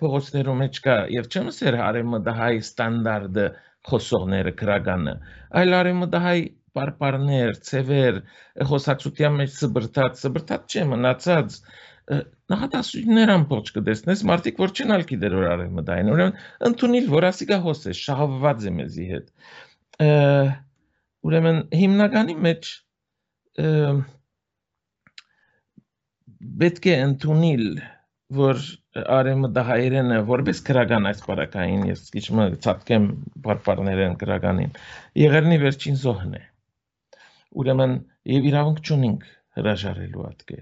փողոցներում 0.00 0.62
մեջ 0.64 0.80
կա 0.86 0.96
եւ 1.16 1.28
չեմ 1.30 1.50
ասեր 1.50 1.76
արեմդահայ 1.88 2.54
ստանդարտը 2.60 3.46
խոսողները 3.90 4.54
քրագանը, 4.60 5.14
այլ 5.60 5.76
արեմդահայ 5.80 6.40
պարպարներ, 6.78 7.54
ցևեր, 7.66 8.18
խոսակցության 8.70 9.38
մեջ 9.40 9.54
սբրտած, 9.60 10.20
սբրտած 10.24 10.76
չէ 10.76 10.84
մնացած 10.90 11.56
նախատասություններ 12.50 13.30
ամբողջ 13.36 13.70
կդեսնես 13.76 14.22
մարդիկ 14.30 14.60
որ 14.60 14.72
չեն 14.74 14.94
ալքի 14.96 15.18
դեր 15.24 15.34
որ 15.38 15.48
արեմդային 15.50 16.10
ուրեմն 16.14 16.40
ընդունիլ 16.68 17.06
որ 17.12 17.26
ասիկա 17.28 17.58
հոսե 17.66 17.94
շահավված 17.98 18.66
է 18.66 18.72
մեզի 18.78 19.06
հետ 19.10 19.28
ուրեմն 21.28 21.60
հիմնականի 21.82 22.36
մեջ 22.48 22.72
պետք 26.40 26.86
է 26.90 26.94
ընդունիլ 27.06 27.66
որ 28.40 28.62
արեմդահայերենը 29.16 30.20
որպես 30.28 30.62
քրական 30.66 31.08
այս 31.10 31.20
բարակային 31.26 31.82
ես 31.90 32.06
քիչմը 32.14 32.46
ցածկեմ 32.64 33.08
բարբարներեն 33.44 34.16
քրականին 34.22 34.72
եղերնի 35.20 35.58
վերջին 35.64 36.00
զոհն 36.00 36.36
է 36.38 36.42
ուրեմն 37.60 37.94
եւ 38.34 38.48
իրավունք 38.50 38.82
չունենք 38.86 39.26
հրաժարելու 39.60 40.26
ատկե 40.30 40.58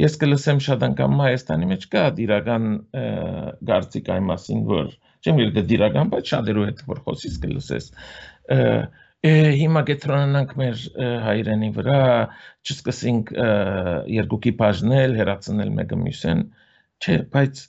ես 0.00 0.16
կլսեմ 0.20 0.62
շատ 0.64 0.82
անգամ 0.90 1.20
Հայաստանի 1.24 1.68
մեջ 1.70 1.86
կա 1.94 2.02
դիրական 2.18 2.66
գարցիկ 3.70 4.10
այն 4.16 4.26
մասին 4.30 4.64
որ 4.70 4.90
չեմ 5.24 5.40
գիտի 5.40 5.64
դիրական 5.70 6.12
բայց 6.14 6.32
շատերու 6.34 6.66
հետ 6.70 6.82
որ 6.90 7.02
խոսից 7.06 7.38
կլսես 7.44 7.88
հիմա 9.20 9.82
կետրոնանանք 9.88 10.52
մեր 10.56 10.84
հայրենի 11.26 11.68
վրա 11.76 12.04
չսկսենք 12.64 13.32
երկուքի 14.16 14.52
բաժնել 14.60 15.16
հերացնել 15.18 15.72
մեկը 15.76 15.98
մյուսեն 16.04 16.40
չէ 17.04 17.16
բայց 17.34 17.60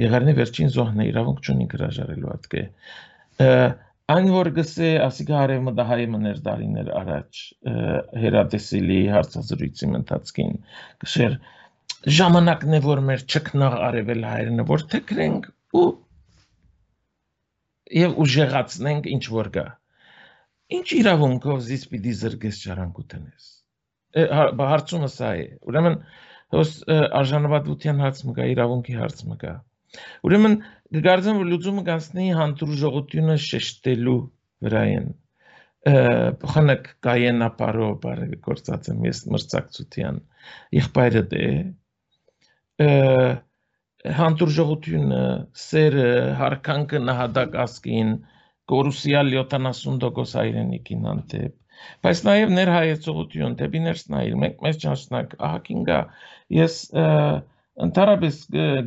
եղարնի 0.00 0.34
վերջին 0.40 0.74
զոհն 0.74 1.04
է 1.04 1.06
իրավունք 1.10 1.46
չունի 1.46 1.68
հրաժարելու 1.70 2.32
ատկե 2.34 2.64
այն 4.10 4.28
որ 4.34 4.50
գսե 4.58 4.90
ասիկա 5.06 5.38
արևմտահայ 5.44 6.04
մներ 6.18 6.42
դարիներ 6.50 6.92
առաջ 6.98 7.40
հերատեսիլի 8.26 9.00
հարցազրույցի 9.14 9.90
ընթացքին 10.00 10.54
գշեր 11.04 11.36
ժամանակն 12.20 12.78
է 12.78 12.80
որ 12.90 13.02
մեր 13.06 13.26
ճկնաղ 13.34 13.76
արևել 13.90 14.24
հայրենը 14.34 14.66
որ 14.70 14.86
թեքրենք 14.94 15.50
ու 15.78 15.90
եւ 18.00 18.18
ուժեղացնենք 18.24 19.10
ինչ 19.14 19.24
որ 19.34 19.50
կա 19.54 19.66
ինչ 20.78 20.88
իրավունքով 21.00 21.62
զիս 21.68 21.86
պիտի 21.92 22.12
զրգես 22.20 22.60
ճարանկութենես 22.66 23.48
հարցումը 24.18 25.10
սա 25.14 25.32
է 25.40 25.48
ուրեմն 25.70 25.96
հոս 26.54 26.76
արժանապատվության 27.20 28.04
հարց 28.04 28.22
մը 28.28 28.36
կա 28.38 28.46
իրավունքի 28.54 28.96
հարց 29.00 29.24
մը 29.30 29.36
կա 29.44 29.56
Ուրեմն 30.26 30.52
կգարձեմ 30.94 31.38
որ 31.40 31.48
լուծումը 31.50 31.82
կանցնի 31.86 32.26
հանդուրժողությունը 32.38 33.36
շեշտելու 33.44 34.18
վրայեն 34.66 35.08
փոխանակ 36.42 36.88
կայեն 37.06 37.44
ապարո 37.46 37.88
բարը 38.04 38.28
գործած 38.46 38.90
եմ 38.92 39.06
ես 39.08 39.22
մրցակցության 39.34 40.20
եղբայրը 40.78 41.22
դե 41.32 41.46
հանդուրժողությունը 44.20 45.22
սերը 45.62 46.10
հարկանքը 46.42 47.00
նահատակ 47.06 47.58
ասկին 47.64 48.12
կորուսիալ 48.72 49.32
70% 49.36 50.34
հայրենիքին 50.40 51.08
անտեպ 51.14 51.56
բայց 52.04 52.24
նաև 52.28 52.50
ներհայեցողություն 52.56 53.56
դեպի 53.60 53.80
ներս 53.86 54.02
նայել 54.14 54.36
մենք 54.44 54.66
մեծ 54.66 54.82
ճաշնակ 54.84 55.38
ահագինգա 55.48 56.00
ես 56.60 56.76
և, 56.96 57.40
ընդհանրապես 57.84 58.38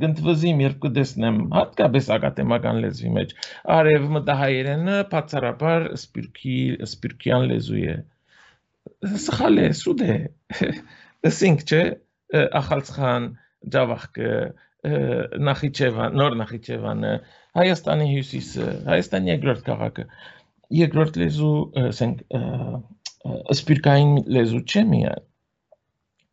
գտնվզիմ 0.01 0.61
երբ 0.63 0.79
կդեսնեմ 0.83 1.37
հատկապես 1.53 2.09
ակադեմական 2.15 2.81
լեզվի 2.83 3.11
մեջ 3.17 3.31
արև 3.75 4.07
մտահայերենը 4.17 4.97
բացառաբար 5.13 5.87
սպիրկի 5.97 6.57
սպիրկյան 6.89 7.47
լեզու 7.51 7.79
է 7.93 7.95
սխալ 9.25 9.63
է 9.63 9.67
սուդ 9.79 10.03
է 10.07 10.17
ասինք 11.31 11.65
չէ 11.69 11.81
ախալցխան 12.61 13.29
ջավախկը 13.73 14.35
նախիջևան 15.49 16.17
նոր 16.19 16.37
նախիջևանը 16.43 17.11
հայաստանի 17.59 18.07
հյուսիսը 18.13 18.69
հայաստանի 18.89 19.31
երկրորդ 19.33 19.61
քաղաքը 19.67 20.07
երկրորդ 20.79 21.19
լեզու 21.23 21.53
ասենք 21.83 22.23
սպիրկային 23.57 24.15
լեզու 24.37 24.63
չէ 24.67 24.83
միայն 24.93 25.29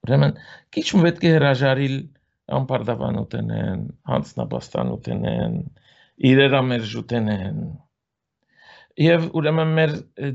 ուրեմն 0.07 0.35
քիչ 0.75 0.87
պետք 1.05 1.27
է 1.29 1.33
հրաժարիլ 1.37 1.97
անպարտավանութենեն, 2.57 3.83
հանցնաբաստանութենեն, 4.11 5.57
իրերամերժութենեն։ 6.31 7.61
Եվ 8.99 9.27
ուրեմն 9.39 9.73
մեր 9.77 9.93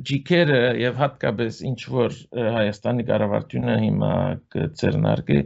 ջիկերը 0.07 0.59
եւ 0.79 0.99
հատկապես 1.01 1.57
ինչ 1.69 1.79
որ 1.91 2.13
Հայաստանի 2.55 3.05
կառավարությունը 3.09 3.75
հիմա 3.81 4.11
կցերնարկի, 4.55 5.39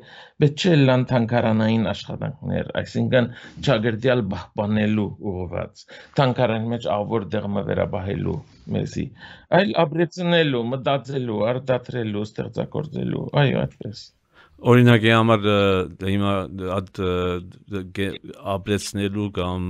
պետք 0.43 0.61
չէ 0.61 0.75
լան 0.83 1.05
թանկարանային 1.09 1.89
աշխատանքներ, 1.93 2.69
այսինքն 2.83 3.31
ճագերդյալ 3.65 4.23
պահպանելու 4.35 5.07
ուղղված, 5.33 5.83
թանկարանի 6.21 6.71
մեջ 6.75 6.87
ավոր 6.99 7.27
դեղը 7.33 7.65
վերաբահելու 7.71 8.37
մեզի, 8.77 9.05
այլ 9.59 9.75
ապրեցնելու, 9.83 10.63
մտածելու, 10.77 11.43
արտադրելու, 11.49 12.25
ստեղծագործելու, 12.29 13.27
այո, 13.41 13.59
այդպես։ 13.65 14.07
Օրինակի 14.69 15.11
համար 15.15 15.45
հիմա 16.03 16.31
այդ 16.75 16.99
ապրեցնելու 18.53 19.29
կամ 19.39 19.69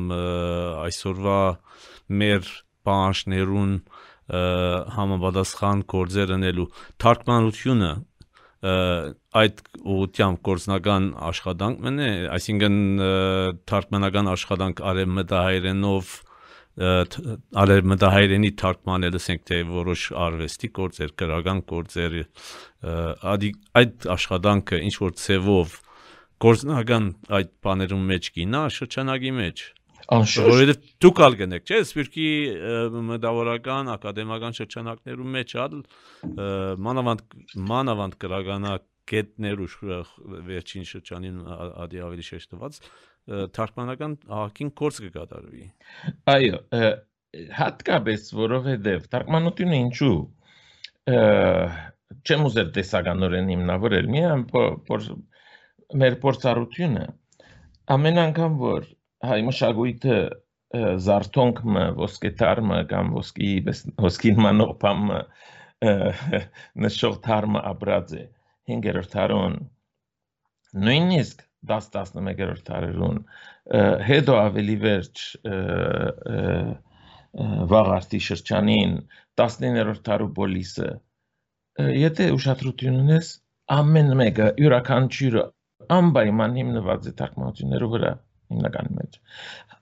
այսօրվա 0.90 1.44
մեր 2.22 2.50
բանջներուն 2.90 3.74
համապատասխան 5.00 5.84
գործեր 5.90 6.36
անելու 6.36 6.70
թարգմանությունը 7.02 7.92
այդ 8.60 9.62
ուղությամբ 9.80 10.40
գործնական 10.44 11.06
աշխատանք 11.30 11.84
մնե, 11.86 12.10
այսինքն 12.36 12.76
թարգմանական 13.72 14.30
աշխատանք 14.34 14.82
արևմտահայերենով 14.92 16.12
արևմտահայերենի 17.64 18.52
թարգմանել 18.60 19.18
ասենք 19.20 19.42
թե 19.50 19.62
որոշ 19.72 20.04
արվեստի 20.28 20.70
գործեր, 20.80 21.14
քրական 21.20 21.64
գործեր, 21.72 22.18
այդ 23.80 24.08
աշխատանքը 24.16 24.80
ինչ 24.90 24.96
որ 25.04 25.16
ցևով 25.24 25.80
գործնական 26.40 27.10
այդ 27.40 27.52
բաներում 27.68 28.06
մեջ 28.14 28.32
գինա 28.38 28.64
շրջանագի 28.76 29.34
մեջ 29.40 29.66
Անշուշտ 30.10 30.50
որովհետև 30.50 30.86
դուք 31.06 31.20
ալ 31.26 31.36
գնեք, 31.40 31.66
չէ՞, 31.70 31.80
սպիրկի 31.86 32.30
մտավորական 33.10 33.92
ակադեմիական 33.94 34.56
շրջանակներում 34.58 35.36
մեջ 35.36 35.54
ալ 35.64 35.76
մանավանդ 36.88 37.36
մանավանդ 37.70 38.18
կրագանա 38.24 38.74
կետներ 39.10 39.62
ու 39.66 39.70
վերջին 40.50 40.88
շրջանին 40.90 41.38
ադի 41.86 42.02
ավելի 42.08 42.26
շեշտված 42.30 42.82
թարգմանական 43.58 44.18
ահագին 44.40 44.74
գործ 44.82 45.00
կկատարվի։ 45.06 45.66
Այո, 46.34 46.60
հատկապես 47.60 48.28
որովհետև 48.40 49.10
թարգմանությունը 49.14 49.80
ինչու 49.86 50.18
չեմ 51.10 52.46
ուզեր 52.50 52.70
տեսականորեն 52.78 53.52
հիմնավորել, 53.54 54.08
միայն 54.14 54.46
մեր 56.00 56.18
փորձառությունը 56.24 57.06
ամեն 57.96 58.24
անգամ 58.30 58.58
որ 58.62 58.90
հայ 59.28 59.40
մշակույթը 59.50 60.18
զարթոնքը 61.06 61.86
ոսկետարմը 62.00 62.80
կամ 62.92 63.10
ոսկի 63.18 63.50
ոսկին 64.06 64.42
մանոփամը 64.46 65.20
նշող 66.86 67.18
թարմը 67.26 67.64
ապրած 67.72 68.14
է 68.20 68.24
5-րդ 68.70 69.16
դարուն 69.16 69.58
նույնիսկ 70.88 71.44
10-11-րդ 71.74 72.64
դարերուն 72.70 73.20
հետո 74.10 74.38
ավելի 74.44 74.78
վերջ 74.86 75.26
վաղարտի 77.74 78.22
շրջանին 78.30 78.96
19-րդ 79.42 80.02
դարու 80.10 80.32
բոլիսը 80.40 80.90
եթե 82.00 82.32
ուշադրություն 82.38 83.04
ունես 83.04 83.34
ամեն 83.80 84.16
մեկը 84.22 84.48
յուրաքանչյուրը 84.64 85.46
անպայման 86.00 86.58
հիմնված 86.60 87.10
է 87.10 87.14
թարգմանություններով 87.20 87.94
վրա 87.98 88.14
հիմնականի 88.50 88.96
մեջ 89.00 89.20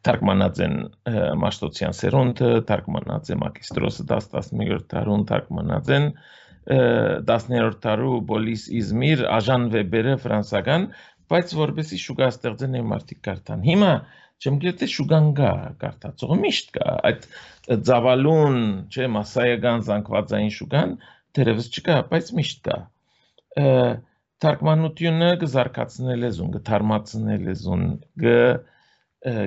թարգմանած 0.07 0.59
են 0.63 0.75
Մաշտոցյան 1.41 1.95
սերունդը, 1.97 2.49
թարգմանած 2.69 3.31
է 3.33 3.37
Մակիստրոսը 3.41 4.05
10-11-րդ 4.11 4.85
դարուն, 4.93 5.25
թարգմանած 5.31 5.91
են 5.97 6.07
10-րդ 6.67 7.79
տարու 7.83 8.21
Բոլիս 8.29 8.63
Իզմիր, 8.77 9.23
Աժան 9.37 9.67
Վեբերը 9.73 10.15
ֆրանսական, 10.23 10.87
բայց 11.31 11.53
որպեսի 11.59 11.99
շուկա 12.03 12.29
ստեղծեն 12.33 12.77
եւ 12.77 12.89
մարդիկ 12.91 13.21
կարդան։ 13.27 13.63
Հիմա 13.67 13.91
չեմ 14.37 14.57
գիտե 14.63 14.73
թե 14.81 14.89
շուգան 14.93 15.29
կա, 15.37 15.51
կարդացողը 15.83 16.37
միշտ 16.43 16.73
կա։ 16.77 16.89
Այդ 17.09 17.23
ծավալուն, 17.87 18.59
չէ, 18.93 19.07
massայական 19.15 19.85
զանգվածային 19.87 20.53
շուգան 20.57 20.93
դերևս 21.37 21.71
չկա, 21.73 21.97
բայց 22.11 22.31
միշտ 22.37 22.61
կա։ 22.67 22.77
Թարգմանությունը 24.43 25.29
կզարգացնի 25.41 26.15
լեզուն, 26.23 26.49
կթարմացնի 26.57 27.37
լեզուն, 27.47 27.85
կը 28.23 28.41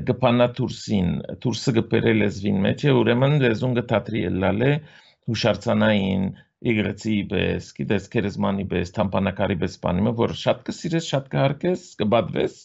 գփանա 0.09 0.47
դուրսին, 0.59 1.11
դուրսը 1.45 1.75
գբերել 1.77 2.19
լեզվին 2.25 2.57
մեջ 2.65 2.85
ուրեմն 2.91 3.37
լեզուն 3.45 3.77
կթատրի 3.79 4.23
ելալե 4.25 4.71
հուշարձանային 5.31 6.25
իգրեցի 6.71 7.15
պես, 7.31 7.69
գիտես 7.79 8.09
քերեզմանի 8.15 8.67
պես, 8.73 8.91
թամփանակարի 8.97 9.57
պես 9.63 9.77
բանիմը, 9.85 10.13
որ 10.19 10.35
շատ 10.41 10.67
կսիրես, 10.67 11.07
շատ 11.15 11.31
կհարգես, 11.35 11.87
կբադվես, 12.03 12.59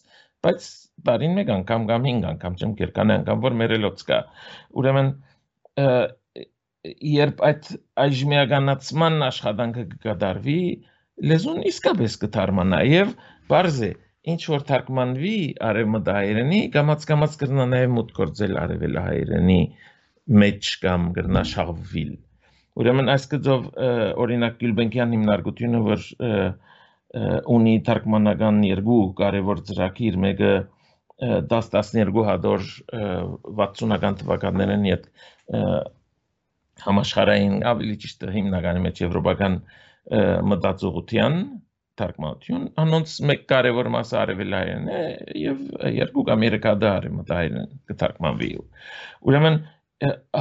բայց 0.46 0.68
տարին 1.06 1.38
մեկ 1.38 1.54
անգամ 1.56 1.88
կամ 1.92 2.10
5 2.10 2.28
անգամ 2.32 2.58
չեմ 2.60 2.74
կերկան 2.82 3.14
անգամ 3.16 3.46
որ 3.46 3.56
մերելոց 3.62 4.04
կա։ 4.10 4.20
Ուրեմն 4.82 5.14
երբ 7.16 7.42
այդ 7.50 7.72
այժմիականացման 8.06 9.26
աշխատանքը 9.30 9.86
կկատարվի, 9.94 10.60
լեզուն 11.24 11.62
իսկապես 11.72 12.18
կդառնա 12.26 12.82
եւ 12.92 13.16
բարձ 13.52 13.80
է 13.88 13.92
ինչ 14.36 14.42
որ 14.52 14.64
թարգմանվի 14.70 15.38
արևմտահայերենի 15.70 16.62
կամած 16.76 17.08
կամած 17.12 17.36
կրնա 17.42 17.66
նաև 17.72 17.92
մուտք 17.96 18.22
գործել 18.22 18.56
արևելահայերենի 18.66 19.60
մեջ 20.42 20.72
կամ 20.86 21.10
կրնա 21.16 21.44
շաղվիլ 21.52 22.14
ուրեմն 22.82 23.12
այս 23.14 23.28
գծով 23.32 23.68
օրինակ 24.26 24.56
Գյուլբենկյան 24.62 25.14
հիմնարկությունը 25.16 25.82
որ 25.86 26.08
ունի 27.56 27.76
թարգմանական 27.88 28.64
երկու 28.68 29.02
կարևոր 29.20 29.62
ծրագիր 29.70 30.18
մեկը 30.26 30.54
10-12 31.54 32.26
հատոր 32.30 32.66
60-ական 33.62 34.18
թվականներին 34.20 34.90
իդ 34.90 35.08
համաշխարհային 36.86 37.62
ավելի 37.72 37.96
ճիշտ 38.04 38.26
հիմնականի 38.36 38.84
մեջ 38.90 39.02
եվրոպական 39.06 39.62
մտածողության 40.06 41.38
թարգմանություն, 42.00 42.66
անոնց 42.82 43.14
մեկ 43.30 43.44
կարևոր 43.50 43.90
մասը 43.96 44.16
արևելային 44.22 44.90
է 44.92 45.02
եւ 45.40 45.60
երկու 45.96 46.24
կամ 46.30 46.46
երեք 46.46 46.68
հատ 46.70 46.86
մտահայերեն 47.20 47.70
կթարգմանվի։ 47.92 48.50
Ուրեմն 49.32 49.60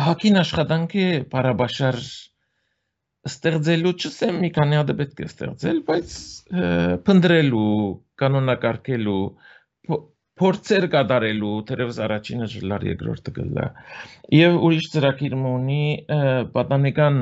հակին 0.05 0.41
աշխատանքի 0.41 1.05
բարաբաշար 1.35 2.01
ստեղծելու 3.31 3.95
չսեմ 3.95 4.41
մի 4.43 4.51
քանի 4.59 4.79
հատ 4.81 4.91
պետք 4.99 5.23
է 5.23 5.29
ստեղծել, 5.31 5.79
բայց 5.87 6.17
փնտրելու, 7.07 7.71
կանոնակարգելու, 8.21 9.23
փորձեր 10.43 10.89
կատարելու, 10.91 11.55
թերևս 11.71 12.01
առաջինը 12.05 12.51
ժլար 12.51 12.85
երկրորդը 12.91 13.35
գլա։ 13.39 13.67
Եվ 14.35 14.59
ուրիշ 14.67 14.89
ծրագիր 14.97 15.37
ունի 15.39 15.85
պատանեկան 16.59 17.21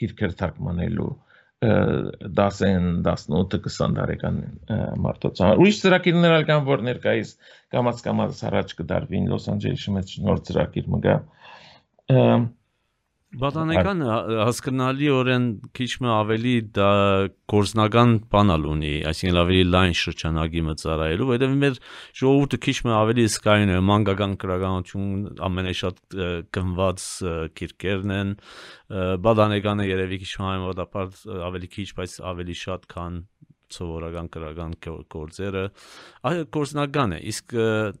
գիրքեր 0.00 0.36
թարգմանելու 0.40 1.12
10-ն, 1.64 2.88
18-ը 3.06 3.60
20 3.64 3.94
տարեկան 3.96 4.40
մարդոց։ 5.00 5.40
Ուրիշ 5.56 5.78
ծրագիրներ 5.84 6.34
ալ 6.36 6.44
կան, 6.50 6.64
որ 6.66 6.84
ներկայիս 6.90 7.30
կամած 7.72 8.02
կամած 8.04 8.42
առաջ 8.50 8.74
կդարվին 8.80 9.30
Լոս 9.32 9.48
Անջելեսի 9.54 9.94
մեջ 9.96 10.12
նոր 10.26 10.42
ծրագիր 10.50 10.90
մգա։ 10.96 11.16
Բադանեկան 13.34 14.02
հասկանալիորեն 14.46 15.46
քիչ 15.76 15.88
մը 16.00 16.10
ավելի 16.14 16.52
դա 16.76 16.90
կորզնական 17.50 18.12
բանալ 18.32 18.68
ունի, 18.70 18.92
այսինքն 19.10 19.40
ավելի 19.42 19.64
լայն 19.74 19.96
շրջանագի 20.00 20.62
մծարայելու, 20.68 21.26
որովհետև 21.32 21.56
մեր 21.64 21.80
ժողովուրդը 22.20 22.60
քիչ 22.66 22.76
մը 22.86 22.94
ավելի 22.96 23.26
սկային 23.32 23.74
է, 23.74 23.78
մանկական 23.90 24.36
քրագանություն 24.46 25.26
ամենաշատ 25.50 26.00
կնված 26.56 27.06
քիրկերն 27.60 28.16
են, 28.16 28.34
բադանեկանը 29.26 29.88
երևի 29.90 30.20
քիչ 30.22 30.32
համեմատաբար 30.46 31.40
ավելի 31.50 31.72
քիչ, 31.76 31.88
բայց 31.98 32.20
ավելի 32.32 32.58
շատ 32.62 32.90
քան 32.94 33.20
սովորական 33.74 34.30
քրական 34.34 34.76
գործերը 35.12 35.64
այլ 36.30 36.44
կորզնական 36.54 37.16
է 37.16 37.20
իսկ 37.32 37.56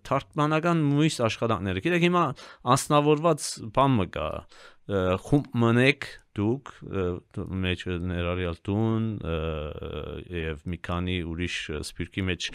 թարգմանական 0.06 0.84
մույս 0.92 1.18
աշխատանքները 1.26 1.84
գիտեք 1.86 2.06
հիմա 2.06 2.24
անսնավորված 2.76 3.50
բան 3.76 3.98
մը 4.00 4.06
խումբ 4.86 5.54
մնեք 5.58 6.06
դուք 6.36 6.72
մեջ 7.64 7.84
ներառյալ 8.06 8.58
տուն 8.66 9.06
եւ 10.36 10.60
մի 10.70 10.78
քանի 10.86 11.16
ուրիշ 11.32 11.56
սպիրկի 11.80 12.24
մեջ 12.28 12.48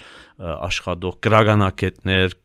աշխատող 0.53 1.17
գրագանակետներ 1.27 2.35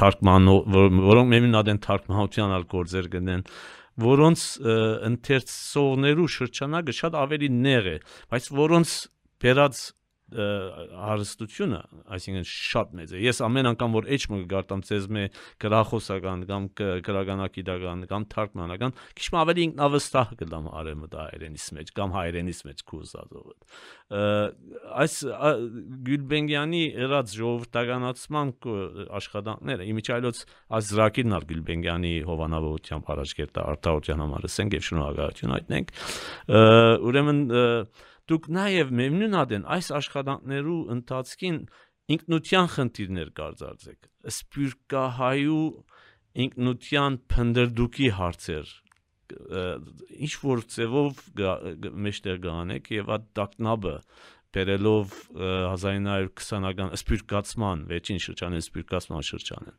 թարգմանող 0.00 0.78
որոնք 1.08 1.32
մեմին 1.34 1.60
ադեն 1.60 1.82
թարգմանության 1.86 2.56
ալ 2.58 2.66
գործեր 2.72 3.10
գնեն 3.14 3.44
որոնց 4.08 4.42
ընթերցողներու 5.12 6.28
շրջանակը 6.38 6.96
շատ 7.02 7.16
ավելի 7.18 7.52
նեղ 7.54 7.88
է 7.92 7.96
բայց 8.32 8.50
որոնց 8.58 8.98
բերած 9.44 9.84
հարստությունը, 10.28 11.78
այսինքն 12.12 12.42
շատ 12.44 12.90
մեծ 12.98 13.12
է։ 13.16 13.20
Ես 13.24 13.38
ամեն 13.46 13.68
անգամ 13.70 13.94
որ 13.96 14.08
H-ը 14.12 14.40
գարտամ 14.50 14.82
ցեզ 14.84 15.06
մե 15.16 15.22
գրախոսական 15.64 16.42
կամ 16.50 16.66
գրագանակիդական 17.06 18.02
կամ 18.10 18.26
թարգմանական, 18.34 18.92
քիչ 19.16 19.28
ավելի 19.40 19.64
ինքնավստահ 19.68 20.34
կդամ 20.42 20.68
արեմտահայերենից 20.82 21.64
մեջ 21.78 21.92
կամ 21.96 22.12
հայերենից 22.18 22.60
մեջ 22.68 22.82
կուզածով։ 22.92 23.48
Այս 24.98 25.14
Գյուլբենգյանի 26.08 26.82
երած 26.92 27.32
ժողովրդականացման 27.38 28.52
աշխատանքները 29.18 29.88
իմիջայլոց 29.94 30.42
այս 30.76 30.92
զրակիրն 30.92 31.38
ար 31.38 31.48
Գյուլբենգյանի 31.48 32.12
հովանավորությամբ 32.28 33.10
առաջ 33.16 33.34
կերտա 33.40 33.66
արտահայտության 33.72 34.22
համար 34.24 34.48
ասենք 34.48 34.78
եւ 34.78 34.86
շնորհակալություն 34.88 35.56
հայտնենք։ 35.56 35.92
Ուրեմն 37.08 37.42
դուք 38.28 38.48
նաև 38.58 38.90
մեմնունադեն 39.00 39.64
այս 39.76 39.90
աշխատանքներու 39.98 40.80
ընթացքին 40.94 41.60
ինքնության 42.14 42.68
խնդիրներ 42.74 43.30
կարձարծեք 43.38 44.10
սպյուրկահայու 44.32 45.64
ինքնության 46.44 47.18
փնդրդուկի 47.34 48.10
հարցեր 48.18 48.74
ինչ 49.28 50.32
որ 50.40 50.62
ծևով 50.72 51.22
մեջտեղ 52.08 52.38
գանեք 52.44 52.90
եւ 52.96 53.10
այդ 53.16 53.26
դակնաբը 53.38 53.94
բերելով 54.56 55.16
1920-ական 55.36 56.94
սպյուրկացման 56.96 57.82
վերջին 57.90 58.22
շրջանը 58.24 58.60
սպյուրկացման 58.64 59.26
շրջանը 59.28 59.74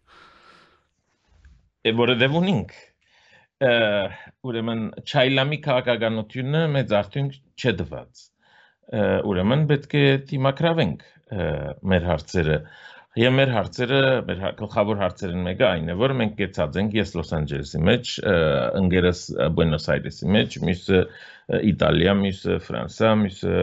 որովհետև 1.99 2.38
ունենք 2.43 2.75
ուրեմն 4.49 4.83
չայլամի 5.09 5.59
քաղաքականությունը 5.65 6.62
մեծ 6.75 6.93
արդյունք 6.99 7.39
չդված 7.59 8.21
ուրեմն 8.89 9.65
պետք 9.69 9.97
է 9.99 10.06
դիմակրավենք 10.30 11.04
մեր 11.93 12.08
հարցերը 12.10 12.62
Եվ 13.17 13.32
մեր 13.34 13.49
հարցերը, 13.52 13.99
մեր 14.28 14.41
գլխավոր 14.60 14.99
հարցերն 15.02 15.39
մեկը 15.47 15.65
այն 15.65 15.88
է, 15.89 15.93
որ 15.97 16.12
մենք 16.19 16.36
կեցած 16.38 16.75
ենք 16.78 16.93
ես 16.99 17.13
Լոս 17.17 17.32
Անջելեսի 17.39 17.82
մեջ, 17.88 18.12
ընկերս 18.80 19.23
Բուենոս 19.58 19.88
Այրեսի 19.95 20.30
մեջ, 20.36 20.58
մյուսը 20.67 20.99
Իտալիա, 21.71 22.13
մյուսը 22.19 22.58
Ֆրանսա, 22.67 23.12
մյուսը 23.23 23.56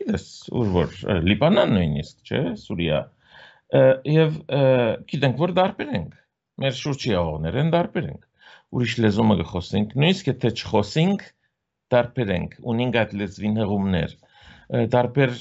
գիտես, 0.00 0.26
ուր 0.60 0.70
որ 0.76 0.94
Լիբանան 1.30 1.74
նույնիսկ, 1.78 2.20
չէ, 2.28 2.42
Սուրիա։ 2.60 3.00
Եվ 4.20 4.38
գիտենք, 5.10 5.42
որ 5.48 5.56
դարբեր 5.58 5.94
ենք։ 5.96 6.16
Մեր 6.60 6.80
շուրջի 6.84 7.14
աղողներ 7.24 7.60
են 7.64 7.74
դարբեր 7.74 8.10
ենք։ 8.10 8.26
Ուրիշ 8.76 8.98
լեզու 9.00 9.30
մը 9.30 9.46
խոսենք, 9.50 9.94
նույնիսկ 9.96 10.28
եթե 10.30 10.54
չխոսենք, 10.60 11.24
դարբեր 11.90 12.34
ենք, 12.36 12.58
ունենք 12.70 13.00
այդ 13.00 13.16
լեզվին 13.24 13.62
հղումներ 13.64 14.18
տարբեր 14.70 15.32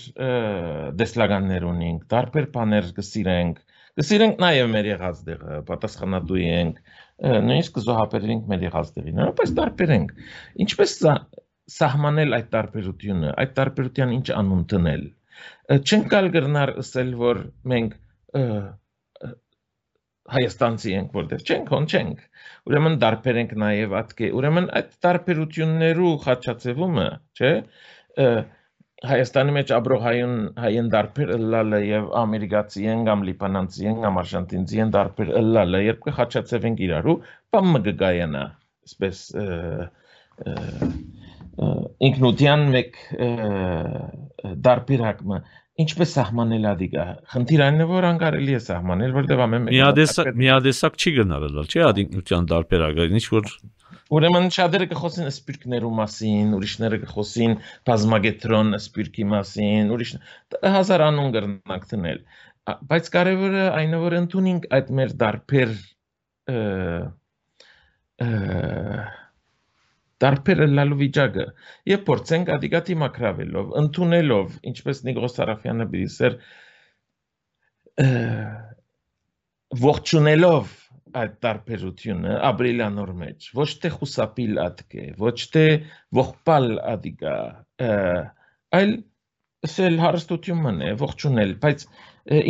դեսլագաններ 1.00 1.66
ունենք, 1.70 2.06
տարբեր 2.14 2.48
բաներ 2.56 2.88
կսիրենք, 2.98 3.60
կսիրենք 4.00 4.42
նաև 4.42 4.72
մեր 4.74 4.90
եղած 4.90 5.22
դեղը, 5.28 5.60
պատասխանատու 5.70 6.42
ենք, 6.46 6.82
նույնիսկ 7.20 7.78
կզոհաբերենք 7.78 8.50
մեր 8.50 8.66
եղած 8.70 8.92
դեղին, 8.98 9.22
այնպես 9.28 9.54
տարբեր 9.60 9.94
ենք։ 9.96 10.14
Ինչպես 10.66 10.94
սահմանել 11.70 12.38
այդ 12.40 12.52
տարբերությունը, 12.56 13.34
այդ 13.44 13.56
տարբերության 13.60 14.14
ինչ 14.18 14.28
անուն 14.40 14.64
դնել։ 14.74 15.04
Չենք 15.80 16.08
գալ 16.14 16.30
գրնար 16.34 16.72
ասել, 16.82 17.12
որ 17.20 17.42
մենք 17.74 17.98
հայաստանցի 20.30 20.96
ենք, 20.96 21.14
որտեղ 21.18 21.44
չենք, 21.46 21.70
հոն 21.74 21.86
չենք։ 21.90 22.24
Ուրեմն 22.70 22.98
դարբեր 23.02 23.40
ենք 23.42 23.54
նաև 23.64 23.96
ատկե։ 24.00 24.30
Ուրեմն 24.40 24.68
այդ 24.80 24.92
տարբերություններու 25.06 26.12
խաչացևումը, 26.26 27.08
չէ, 27.40 27.52
Հայաստանի 29.00 29.54
մեջ 29.56 29.70
ապրող 29.78 30.02
հայուն 30.04 30.34
հայեն 30.60 30.88
դարբեր 30.92 31.30
ըլլալը 31.38 31.78
եւ 31.88 32.08
ամերիկացի 32.20 32.88
են 32.94 33.06
կամ 33.08 33.22
լիբանանցի 33.30 33.88
են 33.92 34.02
կամ 34.04 34.20
արժանտինցի 34.22 34.82
են 34.84 34.92
դարբեր 34.96 35.32
ըլլալը 35.40 35.82
երբ 35.86 36.02
կխաչացվենք 36.08 36.84
իրարու 36.90 37.16
բամ 37.56 37.72
մը 37.76 37.82
գգայանա 37.86 38.44
այսպես 38.90 39.22
ինքնության 42.10 42.68
մեկ 42.76 43.00
դարբերակը 44.68 45.42
ինչպես 45.80 46.14
սահմանել 46.20 46.70
ադիգա 46.74 47.04
խնդիր 47.34 47.62
այն 47.66 47.84
է 47.84 47.86
որ 47.90 48.08
անկարելի 48.10 48.56
է 48.58 48.62
սահմանել 48.68 49.14
որտեղ 49.16 49.44
ամեն 49.46 49.68
միադեսակ 49.70 50.32
միադեսակ 50.44 50.98
չի 51.00 51.14
գնալու 51.20 51.66
չի 51.72 51.84
ադինքնության 51.88 52.50
դարբերակը 52.52 53.08
ինչ 53.20 53.26
որ 53.36 53.52
Ուրեմն 54.10 54.48
շատերը 54.56 54.88
կխոսեն 54.90 55.30
սպիրկներու 55.30 55.92
մասին, 56.00 56.54
ուրիշները 56.58 56.98
կխոսին 57.04 57.52
բազմագետրոն 57.90 58.78
սպիրկի 58.80 59.26
մասին, 59.34 59.92
ուրիշ 59.94 60.14
հազար 60.76 61.04
անուն 61.08 61.36
կրնակ 61.36 61.86
տնել։ 61.92 62.24
Բայց 62.90 63.10
կարևորը 63.16 63.68
այն 63.76 63.94
է 63.94 64.00
որ 64.06 64.16
ընդունենք 64.20 64.66
այդ 64.80 64.90
մեր 65.00 65.14
դարբեր 65.22 65.76
դարբերը 70.20 70.68
լալու 70.74 71.00
վիճակը 71.00 71.46
եւ 71.94 72.04
փորձենք 72.10 72.50
ադիգատի 72.56 72.98
մակրավելով, 73.04 73.70
ընդունելով, 73.84 74.58
ինչպես 74.74 75.04
Նիգրոս 75.08 75.38
Սարաֆյանը 75.38 75.88
բիզեր 75.94 76.38
ողջունելով 79.86 80.79
այդ 81.22 81.36
տարբերությունը 81.46 82.36
ապրիլյանոր 82.50 83.12
մեջ 83.22 83.50
ոչ 83.60 83.70
թե 83.84 83.92
խուսապիլ 83.96 84.62
ադկե 84.66 85.06
ոչ 85.22 85.38
թե 85.56 85.66
ողբալ 86.20 86.68
ադիգա 86.94 87.36
այլ 88.80 88.94
սել 89.74 90.00
հարստությունն 90.04 90.82
է 90.88 90.92
ողջունել 91.04 91.54
բայց 91.64 91.86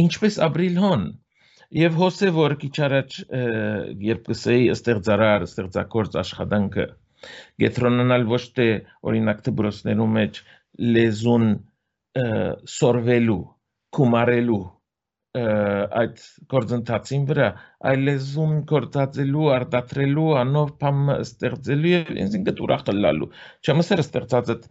ինչպես 0.03 0.39
ապրիլ 0.49 0.79
հոն 0.83 1.05
եւ 1.79 1.99
հոսե 2.01 2.31
որ 2.35 2.55
քիչ 2.63 2.73
առաջ 2.87 3.17
երբ 4.09 4.23
կսեի 4.29 4.67
ստեղծարար 4.73 5.45
ստեղծագործ 5.47 6.17
աշխատանքը 6.23 6.87
գետրոնանալ 7.63 8.25
ոչ 8.29 8.43
թե 8.57 8.67
օրինակ 9.11 9.41
դբրոսներու 9.47 10.09
մեջ 10.17 10.41
լեզուն 10.97 11.47
սորվելու 12.79 13.41
կումարելու 13.97 14.63
այդ 15.37 16.21
գործընթացին 16.49 17.25
վրա 17.29 17.47
այլ 17.89 17.99
լեզուն 18.07 18.53
գործածելու, 18.71 19.43
արտադրելու, 19.55 20.29
անով 20.41 20.71
բամ 20.81 21.11
ստեղծելու 21.15 21.91
եւ 21.91 22.09
ինձ 22.23 22.37
ինքդ 22.39 22.61
ուրախ 22.65 22.81
լալու։ 22.97 23.29
Չեմ 23.61 23.83
ասեր 23.83 24.01
ստեղծած 24.05 24.49
այդ 24.55 24.65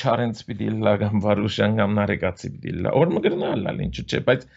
չարենց 0.00 0.40
պիտի 0.48 0.70
լա 0.86 0.94
կամ 1.02 1.22
վարուշան 1.26 1.76
կամ 1.82 1.94
նարեկացի 2.00 2.52
պիտի 2.54 2.74
լա։ 2.86 2.94
Որ 2.96 3.12
մգրնա 3.18 3.52
լալ 3.66 3.84
ինչու՞ 3.84 4.06
չէ, 4.08 4.22
բայց 4.30 4.48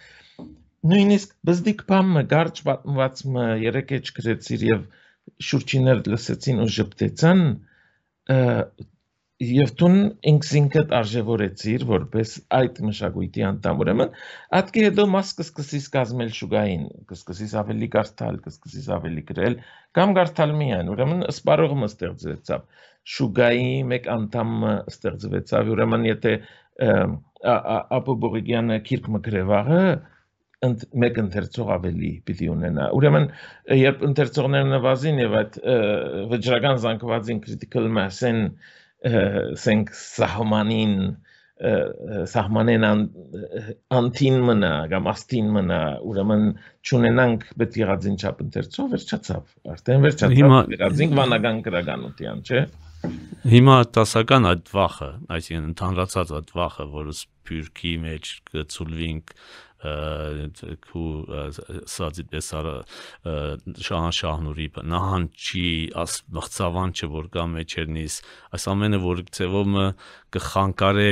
նույնիսկ 0.92 1.36
բզդիկ 1.52 1.84
բամը 1.92 2.24
գարջ 2.32 2.64
պատմված 2.72 3.26
մը 3.36 3.48
երեք 3.66 3.92
էջ 4.00 4.14
գրեցիր 4.22 4.66
եւ 4.72 4.88
շուրջիներ 5.52 6.00
լսեցին 6.16 6.64
ու 6.64 6.72
ժպտեցան 6.80 7.44
եւ 9.42 9.72
տուն 9.80 9.96
ինքսինքդ 10.30 10.92
արժևորեցիր 10.94 11.84
որպես 11.90 12.34
այդ 12.58 12.80
մշակույթի 12.86 13.46
անդամ 13.48 13.80
ուրեմն 13.82 14.12
ատկի 14.60 14.84
հետո 14.86 15.06
մաս 15.16 15.32
կսկսիս 15.40 15.88
կազմել 15.96 16.30
շուգային 16.38 16.84
կսկսիս 17.10 17.56
ավելի 17.62 17.90
կարդալ 17.96 18.38
կսկսիս 18.46 18.90
ավելի 18.98 19.24
գրել 19.32 19.58
կամ 19.98 20.14
կարդալ 20.20 20.54
միայն 20.62 20.92
ուրեմն 20.94 21.26
սպարողը 21.34 21.90
ստեղծվեցավ 21.90 22.68
շուգայի 23.16 23.72
մեկ 23.92 24.10
անդամ 24.16 24.52
ստեղծվեցավ 24.94 25.72
ուրեմն 25.74 26.06
եթե 26.12 26.34
ապո 27.98 28.16
բորիգյանը 28.26 28.78
քիրք 28.92 29.08
մգրեվաղը 29.16 29.86
ընդ 30.62 30.84
մեկ 31.02 31.16
ընթերցող 31.18 31.70
ավելի 31.74 32.10
պիտի 32.30 32.48
ունենա։ 32.54 32.84
Ուրեմն 32.94 33.24
երբ 33.80 34.04
ընթերցողները 34.06 34.68
նվազին 34.76 35.22
եւ 35.24 35.38
այդ 35.40 35.58
վճռական 36.34 36.78
զանգվածին 36.84 37.42
critical 37.46 37.90
mass-ին 37.96 38.44
սենք 39.02 39.94
սահմանին 39.98 40.96
սահմանեն 41.62 42.86
անտին 42.90 44.38
մնա 44.48 44.72
կամ 44.92 45.10
աստին 45.12 45.50
մնա 45.58 45.82
ուրեմն 46.10 46.46
ճունենանք 46.90 47.44
պետք 47.62 47.78
եղածին 47.82 48.16
չափ 48.18 48.42
ընթերցով 48.46 48.96
վերջացավ 48.96 49.74
արդեն 49.76 50.08
վերջացավ 50.08 50.72
վերածինք 50.72 51.20
վանական 51.22 51.62
գրականության 51.68 52.42
չէ 52.48 52.64
Հիմա 53.52 53.76
տասական 53.98 54.46
այդ 54.46 54.68
վախը, 54.70 55.08
այսինքն 55.34 55.70
ընդհանրացած 55.72 56.34
այդ 56.38 56.52
վախը, 56.58 56.84
որը 56.92 57.14
սփյուռքի 57.18 57.94
մեջ 58.04 58.30
կծուլվինք 58.52 59.34
քու 59.82 61.06
սածի 61.90 62.26
տեսարը 62.30 62.74
շահան 63.88 64.16
շահնուրի 64.18 64.68
նահանչի 64.92 65.64
աս 66.02 66.18
մղծավանչը 66.38 67.10
որ 67.16 67.30
կա 67.34 67.46
մեջերնից 67.56 68.18
այս 68.58 68.68
ամենը 68.74 69.00
որ 69.06 69.24
ծևոմը 69.38 69.86
կխանկարե 70.38 71.10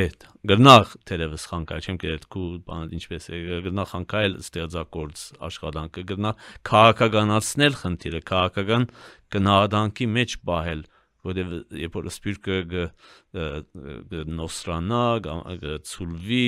գրնախ 0.50 0.94
թերևս 1.10 1.48
խանկար 1.50 1.90
չեմ 1.90 1.98
կերել 2.04 2.30
քու 2.36 2.46
բանը 2.70 2.94
ինչպես 3.00 3.26
է 3.30 3.42
գրնախ 3.66 3.90
խանկայել 3.96 4.38
ստեղծագործ 4.46 5.26
աշխատանքը 5.50 6.06
գրնախ 6.14 6.46
քաղաքականացնել 6.70 7.80
խնդիրը 7.82 8.22
քաղաքական 8.30 8.88
գնահատանքի 9.34 10.10
մեջ 10.20 10.38
բահել 10.50 10.86
որտեղ 11.28 11.50
երբ 11.84 11.98
որ 12.00 12.06
սպիրկը 12.14 12.84
նոսրանա 14.40 15.04
ցուլվի 15.90 16.46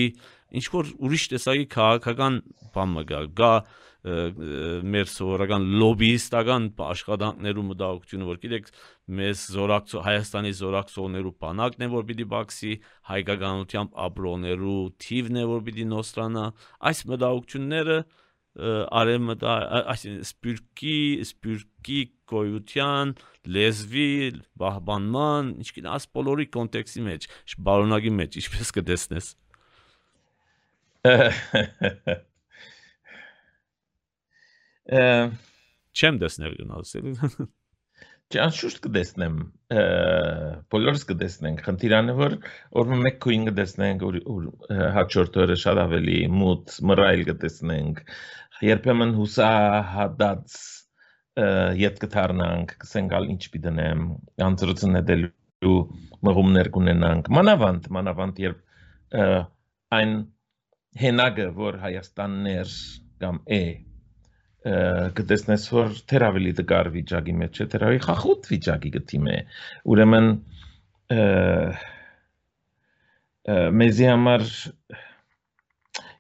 ինչ 0.58 0.66
որ 0.76 0.92
ուրիշ 1.08 1.28
տեսակի 1.36 1.68
քաղաքական 1.76 2.42
բան 2.76 2.94
մը 2.98 3.04
գա 3.12 3.22
գա 3.40 3.54
մեր 4.02 5.10
սովորական 5.14 5.66
լոբիստական 5.78 6.64
աշխատանքներու 6.82 7.66
մտահոգությունը 7.68 8.30
որ 8.30 8.40
գիտեք 8.42 8.72
մեզ 9.20 9.44
զորակցո 9.54 10.02
Հայաստանի 10.08 10.54
զորակցողներու 10.58 11.34
բանակն 11.44 11.86
է 11.86 11.90
որ 11.92 12.08
պիտի 12.10 12.26
բաքսի 12.32 12.72
հայկականությամբ 13.12 13.94
ապրողներու 14.08 14.80
թիվն 15.06 15.38
է 15.38 15.46
որ 15.52 15.62
պիտի 15.68 15.86
նոստրանա 15.92 16.46
այս 16.90 17.04
մտահոգությունները 17.12 18.00
արեմտա 18.52 19.54
այսինքն 19.94 20.26
սպյուրքի 20.28 20.96
սպյուրքի 21.28 22.00
գոյության 22.32 23.14
լեզվի 23.56 24.10
բահբանման 24.60 25.54
ինչքան 25.62 25.88
աս 25.94 26.10
բոլորի 26.18 26.48
կոնտեքստի 26.58 27.06
մեջ 27.06 27.30
բարոնագի 27.70 28.12
մեջ 28.18 28.38
ինչպես 28.42 28.74
կտեսնես 28.82 29.30
Չեմ 36.02 36.18
տեսնել 36.22 36.54
գնացել։ 36.60 37.06
Ճանշուշտ 38.32 38.78
կտեսնեմ, 38.86 39.38
բոլորս 40.72 41.02
կտեսնենք։ 41.10 41.64
Խնդիրանը 41.66 42.14
որ 42.20 42.36
օրը 42.82 43.00
մեկ 43.02 43.18
քույն 43.26 43.48
կտեսնենք, 43.50 44.06
հաջորդ 44.98 45.40
օրը 45.42 45.58
շատ 45.64 45.82
ավելի 45.84 46.20
մութ, 46.38 46.76
մռայլ 46.92 47.24
կտեսնենք։ 47.32 48.04
Երբեմն 48.70 49.12
հուսահատած 49.18 50.60
յետ 51.82 51.98
կթարնանք, 52.06 52.76
կսենք 52.86 53.16
ալ 53.18 53.26
ինչ 53.34 53.44
պիտենեմ, 53.56 54.06
անձրուցն 54.48 55.00
հետելու 55.00 55.80
մղումներ 56.30 56.70
կունենանք։ 56.78 57.32
Մանավանդ, 57.42 57.90
մանավանդ 57.98 58.36
երբ 58.46 58.60
այն 59.98 60.14
հենակը, 61.00 61.48
որ 61.56 61.80
Հայաստաններ 61.86 62.76
կամ 63.22 63.40
է 63.48 63.64
կտեսնես 65.18 65.64
որ 65.74 65.94
թեր 66.12 66.26
ավելի 66.28 66.52
դգար 66.60 66.90
վիճակի 66.96 67.34
մեջ 67.42 67.62
է, 67.64 67.66
թեր 67.72 67.86
ավելի 67.88 68.02
խախոտ 68.06 68.50
վիճակի 68.52 68.92
գտիմ 68.98 69.30
է։ 69.32 69.38
Ուրեմն 69.94 70.28
մեզի 73.82 74.08
համար 74.12 74.46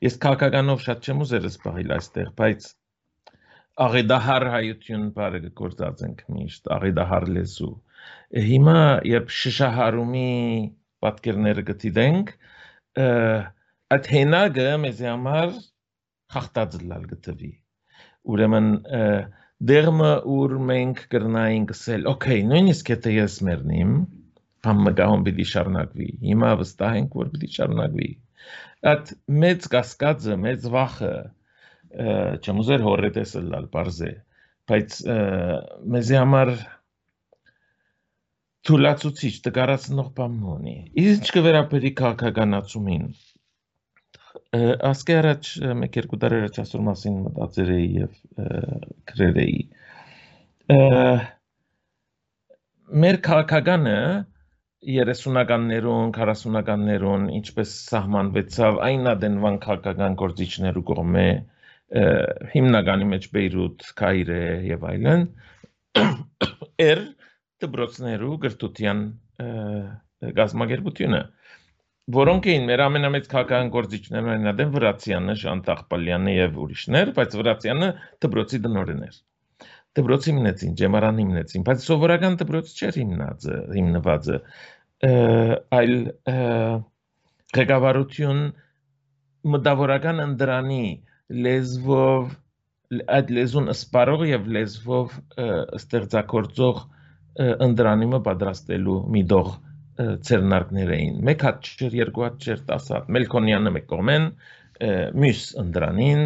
ես 0.01 0.17
քաղաքականով 0.25 0.81
շատ 0.87 1.05
չեմ 1.05 1.21
ուզեր 1.27 1.45
սպահիլ 1.51 1.93
այստեղ, 1.97 2.31
բայց 2.41 2.71
աղեդահար 3.85 4.45
հայություն 4.55 5.05
բարը 5.15 5.41
գործած 5.61 6.01
ենք 6.07 6.23
միշտ, 6.33 6.71
աղեդահար 6.75 7.27
լեզու։ 7.37 7.71
Հիմա 8.49 8.81
երբ 9.11 9.31
շշահարումի 9.37 10.31
պատկերները 11.05 11.63
գտիդենք, 11.69 12.33
այդ 13.95 14.09
հենագը 14.15 14.67
մեզ 14.85 15.03
համար 15.07 15.53
խախտածլալ 16.35 17.05
գտվի 17.11 17.51
ուրեմն 18.31 18.69
դերմը 19.71 20.11
ուր 20.35 20.55
մենք 20.71 21.03
կրնայինք 21.13 21.73
ասել 21.75 22.07
օքեյ 22.11 22.41
նույնիսկ 22.51 22.91
եթե 22.93 23.13
ես 23.17 23.37
մեռնիմ 23.47 23.93
բամը 24.65 24.93
գահոն 24.99 25.25
պիտի 25.27 25.45
շարունակվի 25.51 26.09
հիմա 26.31 26.51
վստահ 26.61 26.97
ենք 27.01 27.17
որ 27.21 27.31
պիտի 27.35 27.49
շարունակվի 27.57 28.09
այդ 28.91 29.13
մեծ 29.43 29.67
կասկածը 29.75 30.37
մեծ 30.45 30.67
վախը 30.75 31.13
չեմ 32.41 32.61
ուզեր 32.63 32.85
հորետեսը 32.87 33.41
լալ 33.51 33.67
բարձե 33.75 34.11
բայց 34.71 34.97
մեզի 35.95 36.17
համար 36.21 36.53
թուլացուցիչ 38.69 39.33
տկարացնող 39.47 40.09
բան 40.17 40.39
ունի 40.55 40.75
ինչ 41.03 41.23
կվերապերի 41.35 41.91
քաղաքականացումին 42.01 43.05
ասկե 44.51 45.13
առաջ 45.15 45.49
մեկ 45.79 45.97
երկու 46.01 46.17
տարի 46.21 46.39
առաջ 46.41 46.57
ասոր 46.65 46.81
մասին 46.87 47.19
մտածեր 47.27 47.69
էի 47.75 47.85
եւ 48.01 48.17
գրեր 49.11 49.37
էի 49.45 49.61
մեր 53.05 53.17
քաղաքականը 53.27 53.95
30-ականներուն, 54.81 56.11
40-ականներուն 56.17 57.25
ինչպես 57.37 57.73
սահմանվեցավ 57.93 58.79
այն 58.89 59.09
ադենվան 59.13 59.59
քաղաքական 59.65 60.19
գործիչներու 60.19 60.85
կողմէ 60.91 61.25
հիմնականի 62.51 63.07
մեջ 63.13 63.27
Բեյրութ, 63.35 63.87
Կայրե 64.01 64.43
եւ 64.67 64.85
այլն 64.91 65.27
էր 66.91 67.03
դբրոցներու 67.63 68.35
գրթության 68.47 69.03
գազམ་ագերբությունը 70.41 71.21
որոնք 72.15 72.47
էին 72.51 72.69
մեր 72.69 72.81
ամենամեծ 72.85 73.27
քաղաքական 73.31 73.73
գործիչներն 73.75 74.31
են 74.35 74.51
ադեն 74.51 74.71
Վրացյանը, 74.75 75.35
Շանտախպալյանը 75.41 76.37
եւ 76.37 76.61
ուրիշներ, 76.65 77.11
բայց 77.17 77.35
Վրացյանը 77.41 77.89
դբրոցի 78.25 78.61
դնորեն 78.67 79.03
էր 79.07 79.19
դպրոց 79.99 80.27
հիմնեցին, 80.29 80.75
ջեմարան 80.79 81.17
հիմնեցին, 81.21 81.63
բայց 81.67 81.85
սովորական 81.85 82.37
դպրոց 82.39 82.69
չէր 82.79 82.97
հիմնած, 83.01 83.47
հիմնված 83.75 84.29
այլ 85.77 85.95
ղեկավարություն 87.57 88.39
մտավորական 89.55 90.23
ընդրանի 90.25 90.85
լեզվով 91.47 92.31
այդ 93.17 93.33
լեզուն 93.37 93.73
սպարող 93.73 94.23
եւ 94.29 94.47
լեզվով 94.57 95.17
ստեղծագործող 95.81 96.81
ընդրանիմը 97.67 98.19
պատրաստելու 98.27 98.97
մի 99.15 99.25
դող 99.31 99.51
ցերնարկներ 100.27 100.91
էին։ 100.95 101.19
Մեկ 101.27 101.43
հատ 101.47 101.69
չէր, 101.71 101.95
երկու 102.01 102.25
հատ 102.25 102.45
չէր, 102.45 102.61
10 102.71 102.89
հատ։ 102.95 103.09
Մելքոնյանը 103.17 103.73
մեկ 103.77 103.85
կողմեն, 103.91 104.27
մյուս 105.21 105.41
ընդրանին, 105.61 106.21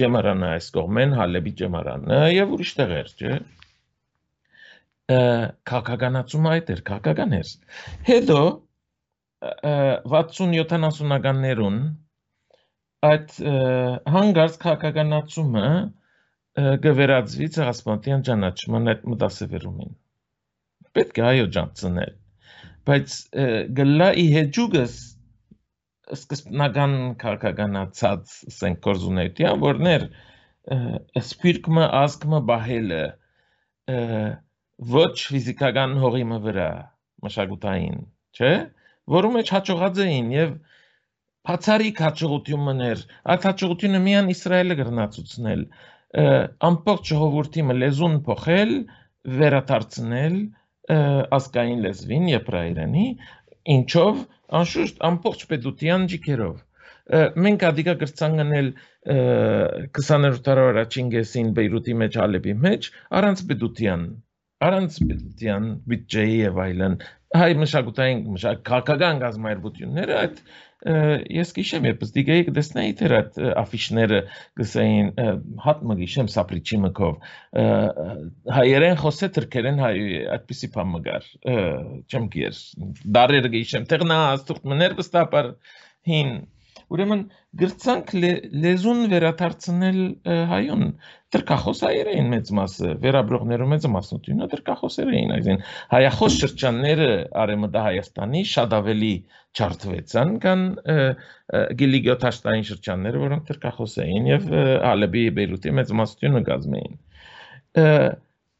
ջեմարանը 0.00 0.48
այս 0.56 0.66
կողմեն, 0.78 1.14
Հալեբի 1.18 1.52
ջեմարանը 1.60 2.18
եւ 2.34 2.54
ուրիշ 2.56 2.72
տեղեր, 2.78 3.12
չէ։ 3.18 3.36
Քաղաքականացումը 5.68 6.50
այդ 6.54 6.72
էր, 6.74 6.80
քաղաքական 6.88 7.36
էր։ 7.38 7.52
Հետո 8.08 8.40
60-70-ականներուն 9.38 11.78
այդ 13.08 13.36
հանգարց 14.18 14.54
քաղաքականացումը 14.64 15.68
գվերածվի 16.84 17.48
ցեղասպանության 17.56 18.24
ճանաչման 18.28 18.92
այդ 18.92 19.04
մտասևերումին։ 19.12 19.92
Պետք 20.98 21.20
է 21.20 21.22
այո 21.28 21.46
ջանցնել։ 21.56 22.14
Բայց 22.88 23.14
գլա 23.78 24.08
ի 24.16 24.26
հեջուգս 24.32 24.96
սկզբնական 26.16 26.94
քաղաքականացած 27.20 28.34
ասենք 28.48 28.78
կորզունեության, 28.86 29.58
որներ 29.64 30.06
սպիրկմը 31.20 31.88
ազգմը 31.98 32.40
բահելը 32.50 33.02
ոչ 34.94 35.12
ֆիզիկական 35.32 35.94
հողիմը 36.02 36.38
վրա 36.46 36.70
մշակութային, 37.26 38.00
չէ, 38.38 38.52
որում 39.18 39.36
մեջ 39.38 39.52
հաջողած 39.56 40.00
էին 40.04 40.28
եւ 40.34 40.50
բացարիք 41.48 42.02
հաջողություններ, 42.04 43.04
այդ 43.32 43.46
հաջողությունը 43.48 44.00
միան 44.04 44.32
Իսրայելը 44.34 44.76
գրնացուցնել, 44.80 45.62
ամբողջ 46.68 47.12
ժողովրդի 47.12 47.64
լեզուն 47.82 48.16
փոխել, 48.28 48.72
վերադարձնել 49.38 50.36
ասկային 50.88 51.82
լեզվին 51.84 52.30
եբրայերենի, 52.32 53.06
ինչով 53.78 54.22
անշուշտ 54.60 55.04
ամբողջ 55.08 55.44
պետության 55.52 56.06
ջիքերով 56.12 56.56
մենք 57.08 57.62
ադիկա 57.68 57.94
կրցանկանել 58.02 58.66
20-րդ 59.98 60.42
դարի 60.48 60.64
առաջին 60.72 61.12
կեսին 61.14 61.52
Բեյրութի 61.58 61.94
մեջ 62.02 62.18
Ալեպի 62.24 62.54
մեջ 62.64 62.88
առանց 63.20 63.44
պետության 63.50 64.02
առանց 64.68 64.98
պետության 65.08 65.68
բյուջեի 65.92 66.36
եւ 66.42 66.60
այլն 66.64 66.96
հայ 67.36 67.48
մշակութային 67.60 68.20
քաղաքական 68.64 69.18
գազམ་այրբությունները 69.20 70.16
այդ 70.22 70.40
ես 71.34 71.50
գիշեմ 71.56 71.86
երբ 71.88 72.02
ստիգեի 72.06 72.44
կտեսնեի 72.48 72.92
թե 73.00 73.08
այդ 73.18 73.38
աֆիշները 73.62 74.20
գսային 74.60 75.08
հատ 75.64 75.80
մը 75.90 75.96
գիշեմ 76.00 76.30
սապրիչի 76.34 76.78
մկով 76.84 77.16
հայերեն 78.58 79.00
խոսե 79.02 79.30
թրքերեն 79.38 79.82
հայ 79.84 79.94
այդպիսի 80.38 80.70
բան 80.78 80.92
մգար 80.94 81.26
չեմ 82.08 82.30
գիր 82.36 82.62
դարերը 83.18 83.52
գիշեմ 83.58 83.88
տեղնա 83.92 84.20
աստուխտ 84.38 84.70
մներ 84.74 84.96
վստահաբար 85.02 85.50
հին 86.12 86.32
Ուրեմն 86.94 87.22
գրցանք 87.56 88.10
լեզուն 88.62 88.98
վերադարձնել 89.08 90.00
հայուն 90.50 90.82
Տրկախոսայեր 91.32 92.10
էին 92.12 92.28
մեծ 92.32 92.50
մասը, 92.58 92.90
վերաբրողներու 93.04 93.68
մեծ 93.72 93.86
մասնությունը 93.94 94.48
տրկախոսեր 94.52 95.10
էին, 95.12 95.32
այսին 95.36 95.58
հայախոս 95.92 96.36
շրջանները 96.42 97.08
արեմտա 97.42 97.82
Հայաստանի 97.88 98.42
շատ 98.52 98.76
ավելի 98.78 99.10
չարթվեցան, 99.58 100.32
կան 100.44 100.62
գիլիգյոթաշտային 101.82 102.68
շրջանները, 102.68 103.22
որոնք 103.24 103.48
տրկախոս 103.48 103.98
էին 104.04 104.30
եւ 104.32 104.48
Ալեբի 104.92 105.24
Բեյրութի 105.40 105.74
մեծ 105.80 105.92
մասնությունը 106.00 106.42
գազմեին։ 106.48 106.98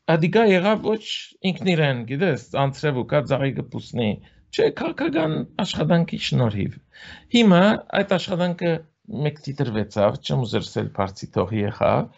Ադիգա 0.09 0.43
եղավ 0.49 0.85
ոչ 0.89 1.03
ինքն 1.49 1.71
իրեն, 1.75 1.99
գիտես, 2.09 2.45
անցրև 2.57 3.01
ու 3.03 3.09
կա 3.13 3.19
ծաղի 3.29 3.51
կպուսնի, 3.59 4.07
չէ, 4.55 4.71
քաղաքական 4.81 5.37
աշխատանքի 5.67 6.19
շնորհիվ։ 6.29 6.81
Հիմա 7.37 7.63
այդ 8.01 8.17
աշխատանքը 8.19 8.73
մեկ 9.29 9.39
տիտրվեցավ, 9.49 10.19
չեմ 10.25 10.43
ուզերսել 10.49 10.91
բարձի 10.99 11.29
թողի 11.39 11.63
եղավ, 11.65 12.11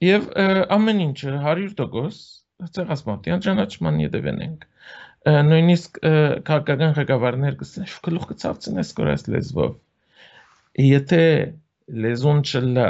Եվ 0.00 0.28
ամեն 0.74 1.00
ինչը 1.04 1.32
100% 1.46 2.68
ցեղասպանության 2.76 3.42
ճանաչման 3.46 3.98
յետևեն 4.00 4.38
ենք։ 4.46 4.62
Նույնիսկ 5.48 5.98
քաղաքական 6.46 6.94
ղեկավարներ 6.98 7.58
կսեն 7.60 7.90
գլուխ 8.06 8.24
կցավցնես 8.30 8.92
կորած 9.00 9.26
լեզվով։ 9.34 9.74
Եթե 10.86 11.20
լեզուն 12.06 12.40
չլա, 12.48 12.88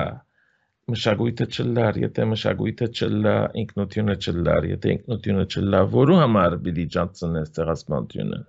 մշակույթը 0.95 1.49
չլար, 1.51 2.01
եթե 2.05 2.29
մշակույթը 2.35 2.91
չլա, 2.95 3.37
ինքնությունը 3.65 4.19
չլար, 4.23 4.71
եթե 4.77 4.95
ինքնությունը 4.95 5.49
չլա, 5.51 5.83
որու 5.99 6.21
համար 6.23 6.59
պիտի 6.69 6.87
ճանաչնես 6.95 7.55
ցեղասպանությունը։ 7.59 8.41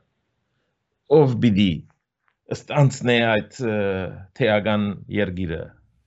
Ով 1.12 1.36
պիտի 1.44 1.72
ըստ 2.56 2.74
անցնե 2.82 3.18
այդ 3.28 3.60
թեական 4.40 4.88
երգիրը, 5.22 5.62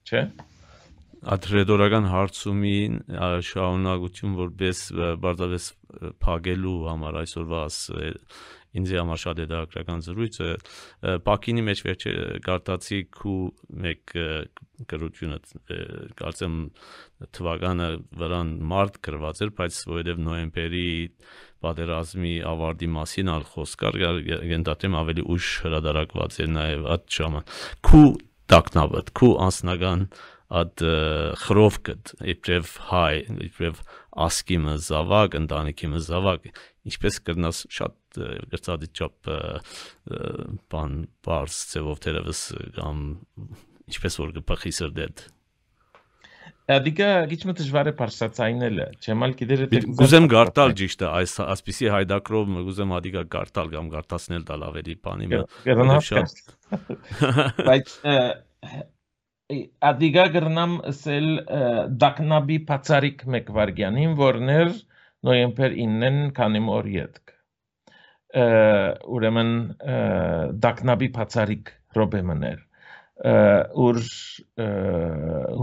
չէ՞ 0.09 0.25
ադրեդորական 1.25 2.05
հարցումին 2.11 2.97
շահունակություն 3.47 4.35
որպես 4.37 4.81
բարձավես 5.23 5.69
փագելու 6.21 6.75
համար 6.89 7.17
այսօրվա 7.23 7.61
ինձ 8.75 8.91
համար 8.99 9.21
շատ 9.23 9.41
է 9.41 9.45
դրական 9.51 10.03
զրույցը 10.05 10.49
Պակինի 11.25 11.63
մեջ 11.69 11.81
վերջը 11.87 12.13
գարտացի 12.45 12.99
քու 13.15 13.37
մեկ 13.85 14.15
գրությունը 14.91 15.39
կարծեմ 16.19 16.57
թվականը 17.39 17.89
վրան 18.21 18.51
մարտ 18.75 18.99
գրված 19.07 19.43
էր 19.45 19.53
բայց 19.61 19.79
որովհետև 19.89 20.23
նոյեմբերի 20.27 20.87
պատերազմի 21.65 22.35
ավարտի 22.53 22.89
մասին 22.95 23.33
ալ 23.35 23.49
խոսք 23.51 23.83
կար 23.83 24.21
գնդատեմ 24.53 24.97
ավելի 25.01 25.27
ուշ 25.35 25.49
հրադարակված 25.65 26.39
էր 26.45 26.49
նաև 26.55 26.87
այդ 26.95 27.05
ժամանակ 27.17 27.59
քու 27.89 28.07
տակնավդ 28.55 29.11
քու 29.19 29.33
անսնական 29.45 30.07
այդ 30.55 30.81
խրովկդ 31.41 32.11
իբրև 32.35 32.73
հայ 32.91 33.13
իբրև 33.47 33.79
ասկիմը 34.25 34.75
զավակ 34.85 35.37
ընտանիքիմը 35.41 36.01
զավակ 36.05 36.45
ինչպես 36.91 37.17
կրնաս 37.25 37.61
շատ 37.77 38.19
գրծադի 38.53 38.91
չափ 38.93 39.31
բան 40.71 40.99
բարձ 41.25 41.57
ծևով 41.73 42.03
թերևս 42.05 42.43
կամ 42.77 43.01
ինչպես 43.89 44.19
որ 44.21 44.35
կփխի 44.37 44.75
սրդեդ 44.79 45.25
Ադիկա 46.65 47.07
գիչմը 47.29 47.53
դժվար 47.59 47.87
է 47.91 47.91
բարձրացնելը, 47.99 48.85
չեմ 49.05 49.25
ալ 49.25 49.33
գիտեր 49.37 49.59
թե 49.69 49.81
գուզեմ 49.99 50.29
գարտալ 50.31 50.71
ճիշտ 50.79 51.03
է, 51.05 51.09
այս 51.19 51.33
ասպիսի 51.45 51.91
հայդակրով 51.93 52.55
գուզեմ 52.69 52.95
ադիկա 52.97 53.23
գարտալ 53.35 53.69
կամ 53.75 53.91
գարտացնել 53.93 54.47
տալ 54.49 54.65
ավելի 54.71 54.95
բանի 55.05 55.29
մը 55.35 55.43
բայց 57.69 57.93
Ադիգա 59.85 60.25
գրնամ 60.33 60.71
ասել 60.89 61.27
դակնաբի 62.01 62.55
բացարիք 62.69 63.19
մեկ 63.35 63.51
վարգյանին, 63.59 64.15
որներ 64.17 64.71
նոյեմբեր 65.29 65.75
9-ն 65.85 66.17
քանիմ 66.39 66.71
օր 66.79 66.89
յետք։ 66.95 67.35
Ուրեմն 69.17 69.51
դակնաբի 70.65 71.11
բացարիք 71.19 71.69
ռոբեմներ 71.99 72.65
ուր 73.15 73.99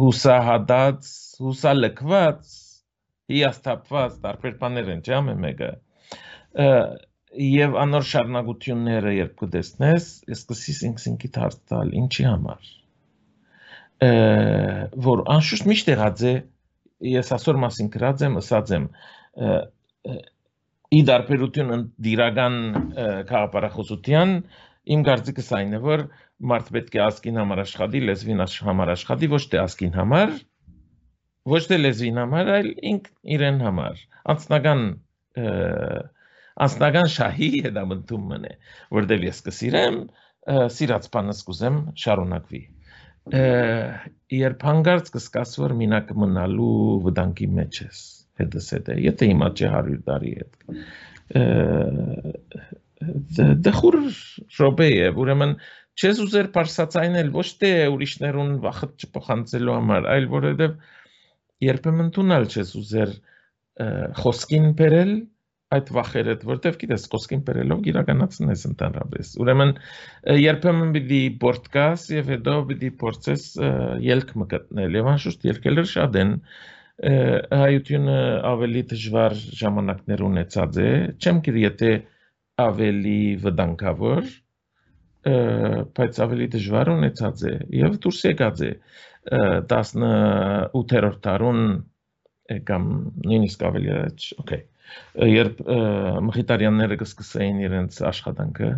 հուսահատած, 0.00 1.08
հուսալքված, 1.44 2.52
հիաստապված 3.32 4.20
տարբեր 4.22 4.54
բաներ 4.62 4.92
են, 4.96 5.02
չամե 5.04 5.34
մեկը 5.42 5.72
եւ 7.42 7.76
անոր 7.80 8.06
շարունակությունները 8.12 9.12
երբ 9.16 9.34
կտեսնես, 9.40 10.08
ես 10.32 10.42
կսիս 10.48 10.80
ինքսինքի 10.88 11.30
հարց 11.36 11.60
տալ, 11.72 11.92
ինչի 12.02 12.26
համար 12.28 12.72
որ 15.06 15.22
անշուշտ 15.36 15.68
միշտ 15.70 15.90
եղած 15.92 16.24
է 16.26 16.34
ես 17.12 17.32
այսօր 17.36 17.58
մասին 17.62 17.88
գրած 17.92 18.24
եմ, 18.26 18.36
ասած 18.40 18.72
եմ 18.76 18.86
ի 20.92 21.00
դարբերություն 21.08 21.86
դիրական 22.06 22.58
քաղաքապարախոսության 23.30 24.34
իմ 24.94 25.04
կարծիքս 25.06 25.50
այն 25.58 25.76
է 25.76 25.80
որ 25.82 26.04
մարդ 26.52 26.70
պետք 26.76 26.96
է 26.98 27.02
ասկին 27.06 27.38
համար 27.42 27.62
աշխատի 27.62 28.00
լեզվին 28.08 28.42
համար 28.68 28.92
աշխատի 28.96 29.28
ոչ 29.32 29.42
թե 29.52 29.60
ասկին 29.62 29.94
համար 29.98 30.34
ոչ 31.52 31.62
թե 31.70 31.78
լեզվին 31.82 32.20
համար 32.22 32.50
այլ 32.56 32.68
ինք 32.92 33.08
իրեն 33.36 33.60
համար 33.66 34.02
անձնական 34.34 34.82
անձնական 36.66 37.12
շահի 37.16 37.50
հետամտում 37.66 38.26
մնե 38.32 38.54
որտեվ 38.98 39.26
ես 39.28 39.42
կսիրեմ 39.48 40.00
սիրած 40.76 41.06
բանս 41.14 41.44
կուզեմ 41.48 41.78
շարունակվի 42.02 42.62
երբ 44.42 44.66
հանգարց 44.66 45.12
կսկաս 45.14 45.54
որ 45.62 45.76
մինակ 45.78 46.10
մնալու 46.24 46.74
վտանգի 47.06 47.48
մեջ 47.60 47.80
ես 47.86 48.02
հետս 48.40 48.70
հետ 48.76 48.88
է, 48.92 48.96
եթե 49.06 49.28
հիմա 49.30 49.48
չէ 49.52 49.68
100 49.70 49.98
տարի 50.08 50.32
հետ։ 50.38 50.52
Դխուր 53.66 53.98
շոբե 54.56 54.88
է, 55.06 55.10
ուրեմն 55.22 55.56
չես 55.98 56.22
ուզեր 56.24 56.48
parsatzայնել 56.54 57.32
ոչ 57.34 57.48
թե 57.62 57.72
ուրիշներուն 57.92 58.52
վախտ 58.64 59.06
չփոխանցելու 59.06 59.76
համար, 59.76 60.08
այլ 60.14 60.28
որովհետև 60.32 60.76
երբեմն 61.66 62.08
տունալ 62.16 62.48
չես 62.52 62.72
ուզեր 62.80 63.12
խոսքին 64.22 64.72
բերել 64.78 65.12
այդ 65.72 65.90
վախերը, 65.96 66.34
որտեվ 66.48 66.74
գիտես, 66.82 67.04
խոսքին 67.12 67.42
բերելով 67.46 67.86
իրականացնես 67.92 68.64
ընդհանրապես։ 68.68 69.30
Ուրեմն 69.40 69.72
երբեմն 70.42 70.90
պիտի 70.96 71.20
բորտկաս 71.44 72.04
եւ 72.12 72.30
հետո 72.32 72.56
պիտի 72.68 72.90
փորձես 73.02 73.46
ելք 74.12 74.34
մգտնել։ 74.42 74.98
Եվ 75.00 75.10
անշուշտ 75.12 75.46
ելքերը 75.48 75.84
շատ 75.92 76.18
են, 76.22 76.34
հայությունը 77.62 78.18
ավելի 78.52 78.82
դժվար 78.92 79.38
ժամանակներ 79.62 80.24
ունեցած 80.28 80.76
է, 80.82 80.90
չեմ 81.22 81.40
գիտի 81.46 81.64
եթե 81.64 81.92
ավելի 82.60 83.20
վտանգավոր, 83.42 84.26
բայց 85.96 86.20
ավելի 86.24 86.48
դժվար 86.56 86.90
ունեցած 86.96 87.44
է 87.48 87.54
եւ 87.78 87.96
դուրս 88.02 88.20
եկած 88.28 88.62
է 88.66 88.70
18-րդ 89.32 91.18
դարուն 91.26 91.62
կամ 92.68 92.88
նույնիսկ 93.22 93.66
ավելի 93.68 93.92
առաջ, 93.96 94.26
օքեյ 94.42 94.62
երբ 95.32 95.60
մխիթարյանները 96.28 96.98
կսկսեին 97.00 97.60
իրենց 97.68 98.00
աշխատանքը 98.10 98.70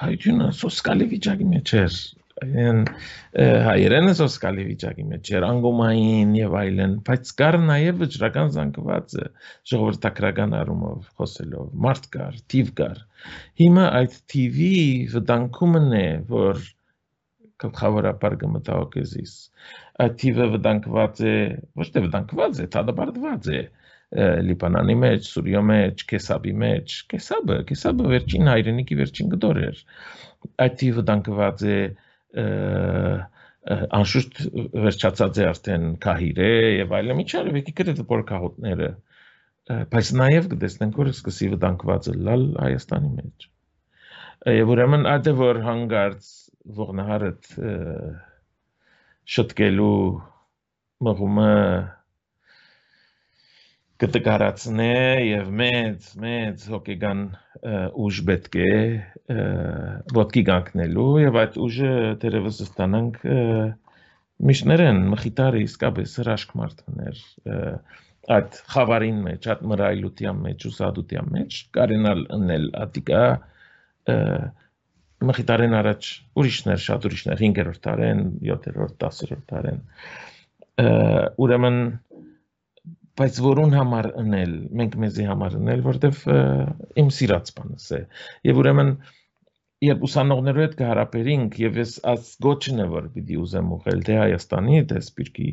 հայությունը 0.00 0.48
սոսկալի 0.60 1.06
վիճակի 1.12 1.46
մեջ 1.52 1.74
էր 1.82 1.98
այն 2.44 2.80
հայերենը 3.64 4.12
սոսկալի 4.18 4.64
վիճակի 4.68 5.04
մեջ 5.12 5.28
էր 5.38 5.44
անգոմային 5.46 6.34
եւ 6.36 6.56
այլն 6.60 6.96
բայց 7.06 7.30
կար 7.38 7.56
նաեւ 7.70 8.02
վճռական 8.02 8.50
զանգվածը 8.56 9.28
ժողովրդակրական 9.72 10.52
առումով 10.58 11.08
խոսելով 11.16 11.70
մարդ 11.86 12.10
կար 12.16 12.36
թիվ 12.52 12.74
կար 12.82 13.00
հիմա 13.62 13.86
այդ 14.02 14.18
թիվի 14.34 14.76
վտանգումն 15.16 15.96
է 15.96 16.04
որ 16.34 16.62
գլխավորապես 17.64 18.38
կմտահոգեզիս 18.44 19.34
այդ 20.04 20.20
թիվը 20.26 20.52
վտանգված 20.58 21.26
է 21.32 21.36
ոչ 21.80 21.90
թե 21.96 22.06
վտանգված 22.10 22.60
է 22.60 22.70
դադարդված 22.76 23.52
է 23.56 23.66
Լիբանանի 24.16 24.94
մեջ, 25.02 25.24
Սուրիո 25.26 25.60
մեջ, 25.66 26.02
Կեսաբի 26.10 26.52
մեջ, 26.62 26.92
Կեսաբը, 27.10 27.56
Կեսաբը 27.70 28.10
վերջին 28.12 28.50
հայրենիքի 28.52 28.98
վերջին 29.00 29.32
գդոր 29.32 29.58
էր։ 29.66 29.80
Այդ 30.62 30.76
թիվը 30.82 31.02
դանկված 31.08 31.64
է 31.66 31.78
անշուշտ 33.66 34.40
վերջացած 34.86 35.38
է 35.42 35.46
արդեն 35.50 35.86
Կահիրե 36.04 36.50
եւ 36.76 36.92
այլն 36.98 37.18
միջարվեկի 37.20 37.74
գրեթե 37.80 38.04
որ 38.12 38.24
կահոտները 38.30 38.90
բայց 39.92 40.10
նաեւ 40.20 40.48
կտեսնենք 40.52 41.00
որ 41.02 41.10
սկսի 41.12 41.48
վտանգված 41.56 42.10
լալ 42.28 42.44
Հայաստանի 42.62 43.10
մեջ 43.16 43.48
եւ 44.56 44.72
ուրեմն 44.76 45.08
այդ 45.10 45.30
որ 45.40 45.60
հանգարց 45.66 46.28
ողնահարը 46.76 47.30
շտկելու 49.36 49.98
մղումը 51.06 51.50
կտկարացնե 54.02 54.94
եւ 55.24 55.46
մեծ 55.60 56.08
մեծ 56.20 56.64
հոգեգան 56.72 57.20
ուժ 58.06 58.18
պետք 58.28 58.58
է 58.64 58.72
ոտքի 60.18 60.42
կանգնելու 60.50 61.06
եւ 61.22 61.38
այդ 61.42 61.56
ուժը 61.66 61.92
դերևս 62.24 62.58
ստանանք 62.66 63.16
միշներեն 64.50 65.00
մխիտարը 65.14 65.62
իսկապես 65.64 66.18
հրաշք 66.20 66.52
մարդներ 66.60 67.22
այդ 68.36 68.60
խավարին 68.74 69.18
մեջ, 69.24 69.48
այդ 69.54 69.64
մրայլության 69.72 70.38
մեջ, 70.44 70.68
ուսադության 70.70 71.28
մեջ 71.36 71.58
կարենալ 71.76 72.22
ըննել 72.36 72.64
ատիկա 72.84 73.24
մխիտարեն 75.26 75.76
առաջ 75.80 76.08
ուրիշներ, 76.36 76.80
շատ 76.84 77.06
ուրիշներ 77.08 77.42
5-րդ 77.46 77.84
դարեն, 77.86 78.24
7-րդ, 78.44 78.96
10-րդ 79.06 79.44
դարեն 79.52 79.80
ուրեմն 80.76 81.78
բայց 83.16 83.38
որուն 83.46 83.76
համար 83.76 84.08
ընել, 84.22 84.56
մենք 84.80 84.96
մեզի 85.02 85.28
համար 85.30 85.54
ընել, 85.60 85.84
որտեվ 85.86 86.24
իմ 87.02 87.12
սիրած 87.18 87.52
բանս 87.56 87.86
է։ 87.96 88.00
Եվ 88.50 88.60
ուրեմն 88.62 88.90
երբ 89.86 90.04
ուսանողներու 90.08 90.64
հետ 90.64 90.74
կհարաբերինք 90.80 91.56
եւ 91.62 91.80
ես 91.82 91.94
աս 92.12 92.28
գոչն 92.46 92.82
է 92.84 92.86
որ 92.92 93.08
պիտի 93.16 93.38
ուզեմ 93.42 93.72
ուղղել 93.76 94.04
թե 94.06 94.18
Հայաստանի 94.20 94.82
թե 94.92 95.02
Սպիրկի 95.06 95.48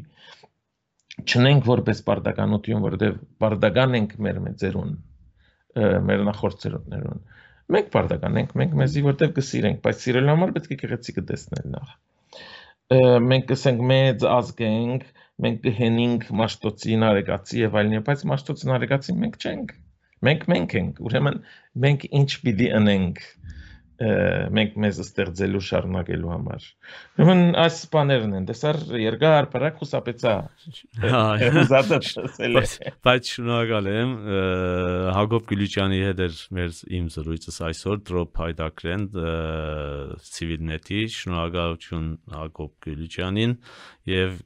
չնենք 1.23 1.67
որպես 1.69 1.99
բարդականություն, 2.07 2.85
որտեվ 2.87 3.17
բարդական 3.43 3.97
ենք 3.99 4.15
մեր 4.27 4.39
մեծերուն, 4.47 4.93
մեր 6.07 6.23
նախորդերուն։ 6.29 7.19
Մենք 7.73 7.91
բարդական 7.93 8.39
ենք, 8.41 8.55
մենք 8.59 8.73
մեզի 8.79 9.03
որտեվ 9.07 9.35
կսիրենք, 9.37 9.77
բայց 9.83 10.01
սիրելու 10.03 10.33
համար 10.33 10.53
պետք 10.57 10.73
է 10.73 10.77
գեղեցիկը 10.81 11.23
տեսնել 11.29 11.67
նախ։ 11.73 11.93
Մենք 13.27 13.45
կսենք 13.51 13.85
մեծ 13.93 14.25
ազգ 14.29 14.63
ենք, 14.67 15.05
մենք 15.43 15.61
կհենինք 15.63 16.25
Մաշտոցի 16.39 16.97
նարեկացի 17.03 17.61
եւ 17.63 17.77
այլն, 17.81 18.03
բայց 18.09 18.25
Մաշտոցի 18.31 18.69
նարեկացի 18.71 19.15
մենք 19.23 19.37
չենք։ 19.43 19.73
Մենք 20.27 20.43
մենք 20.53 20.75
ենք, 20.79 20.99
ուրեմն 21.09 21.39
մենք 21.85 22.05
ինչ 22.21 22.29
պիտի 22.43 22.69
անենք 22.79 23.23
մենք 24.53 24.75
մեզ 24.83 24.99
ստեղծելու 25.03 25.61
շարունակելու 25.67 26.31
համար։ 26.33 26.67
Ուրեմն 27.23 27.41
այս 27.63 27.77
բաներն 27.93 28.35
են, 28.37 28.45
դեսար 28.49 28.79
երկար 29.01 29.47
բարակ 29.53 29.81
խուսապեցա։ 29.81 30.33
Բայց 33.07 33.31
շնորհակալ 33.33 33.89
եմ 33.93 34.13
Հակոբ 35.17 35.47
Գյուլիչյանի 35.51 35.99
հետ 36.03 36.23
էր 36.27 36.39
մեր 36.59 36.79
իմ 36.99 37.09
զրույցս 37.17 37.59
այսօր 37.69 38.01
դրոփ 38.09 38.41
հայդակրեն 38.43 39.05
ցիվիլնետի 40.29 41.01
շնորհակալություն 41.17 42.07
Հակոբ 42.37 42.73
Գյուլիչյանին 42.87 43.57
եւ 44.13 44.39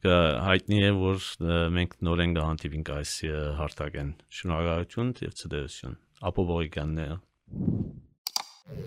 հայտնի 0.48 0.84
է 0.88 0.92
որ 1.04 1.30
մենք 1.78 1.96
նորեն 2.08 2.36
կհանդիպինք 2.38 2.92
այս 2.98 3.16
հարթակեն։ 3.62 4.12
Շնորհակալություն 4.42 5.16
եւ 5.28 5.40
ցտեսություն։ 5.42 5.98
Ապո 6.28 6.46
բողիկանները 6.52 7.18
Thank 7.50 7.96
you. 7.96 8.07
Yeah. 8.70 8.84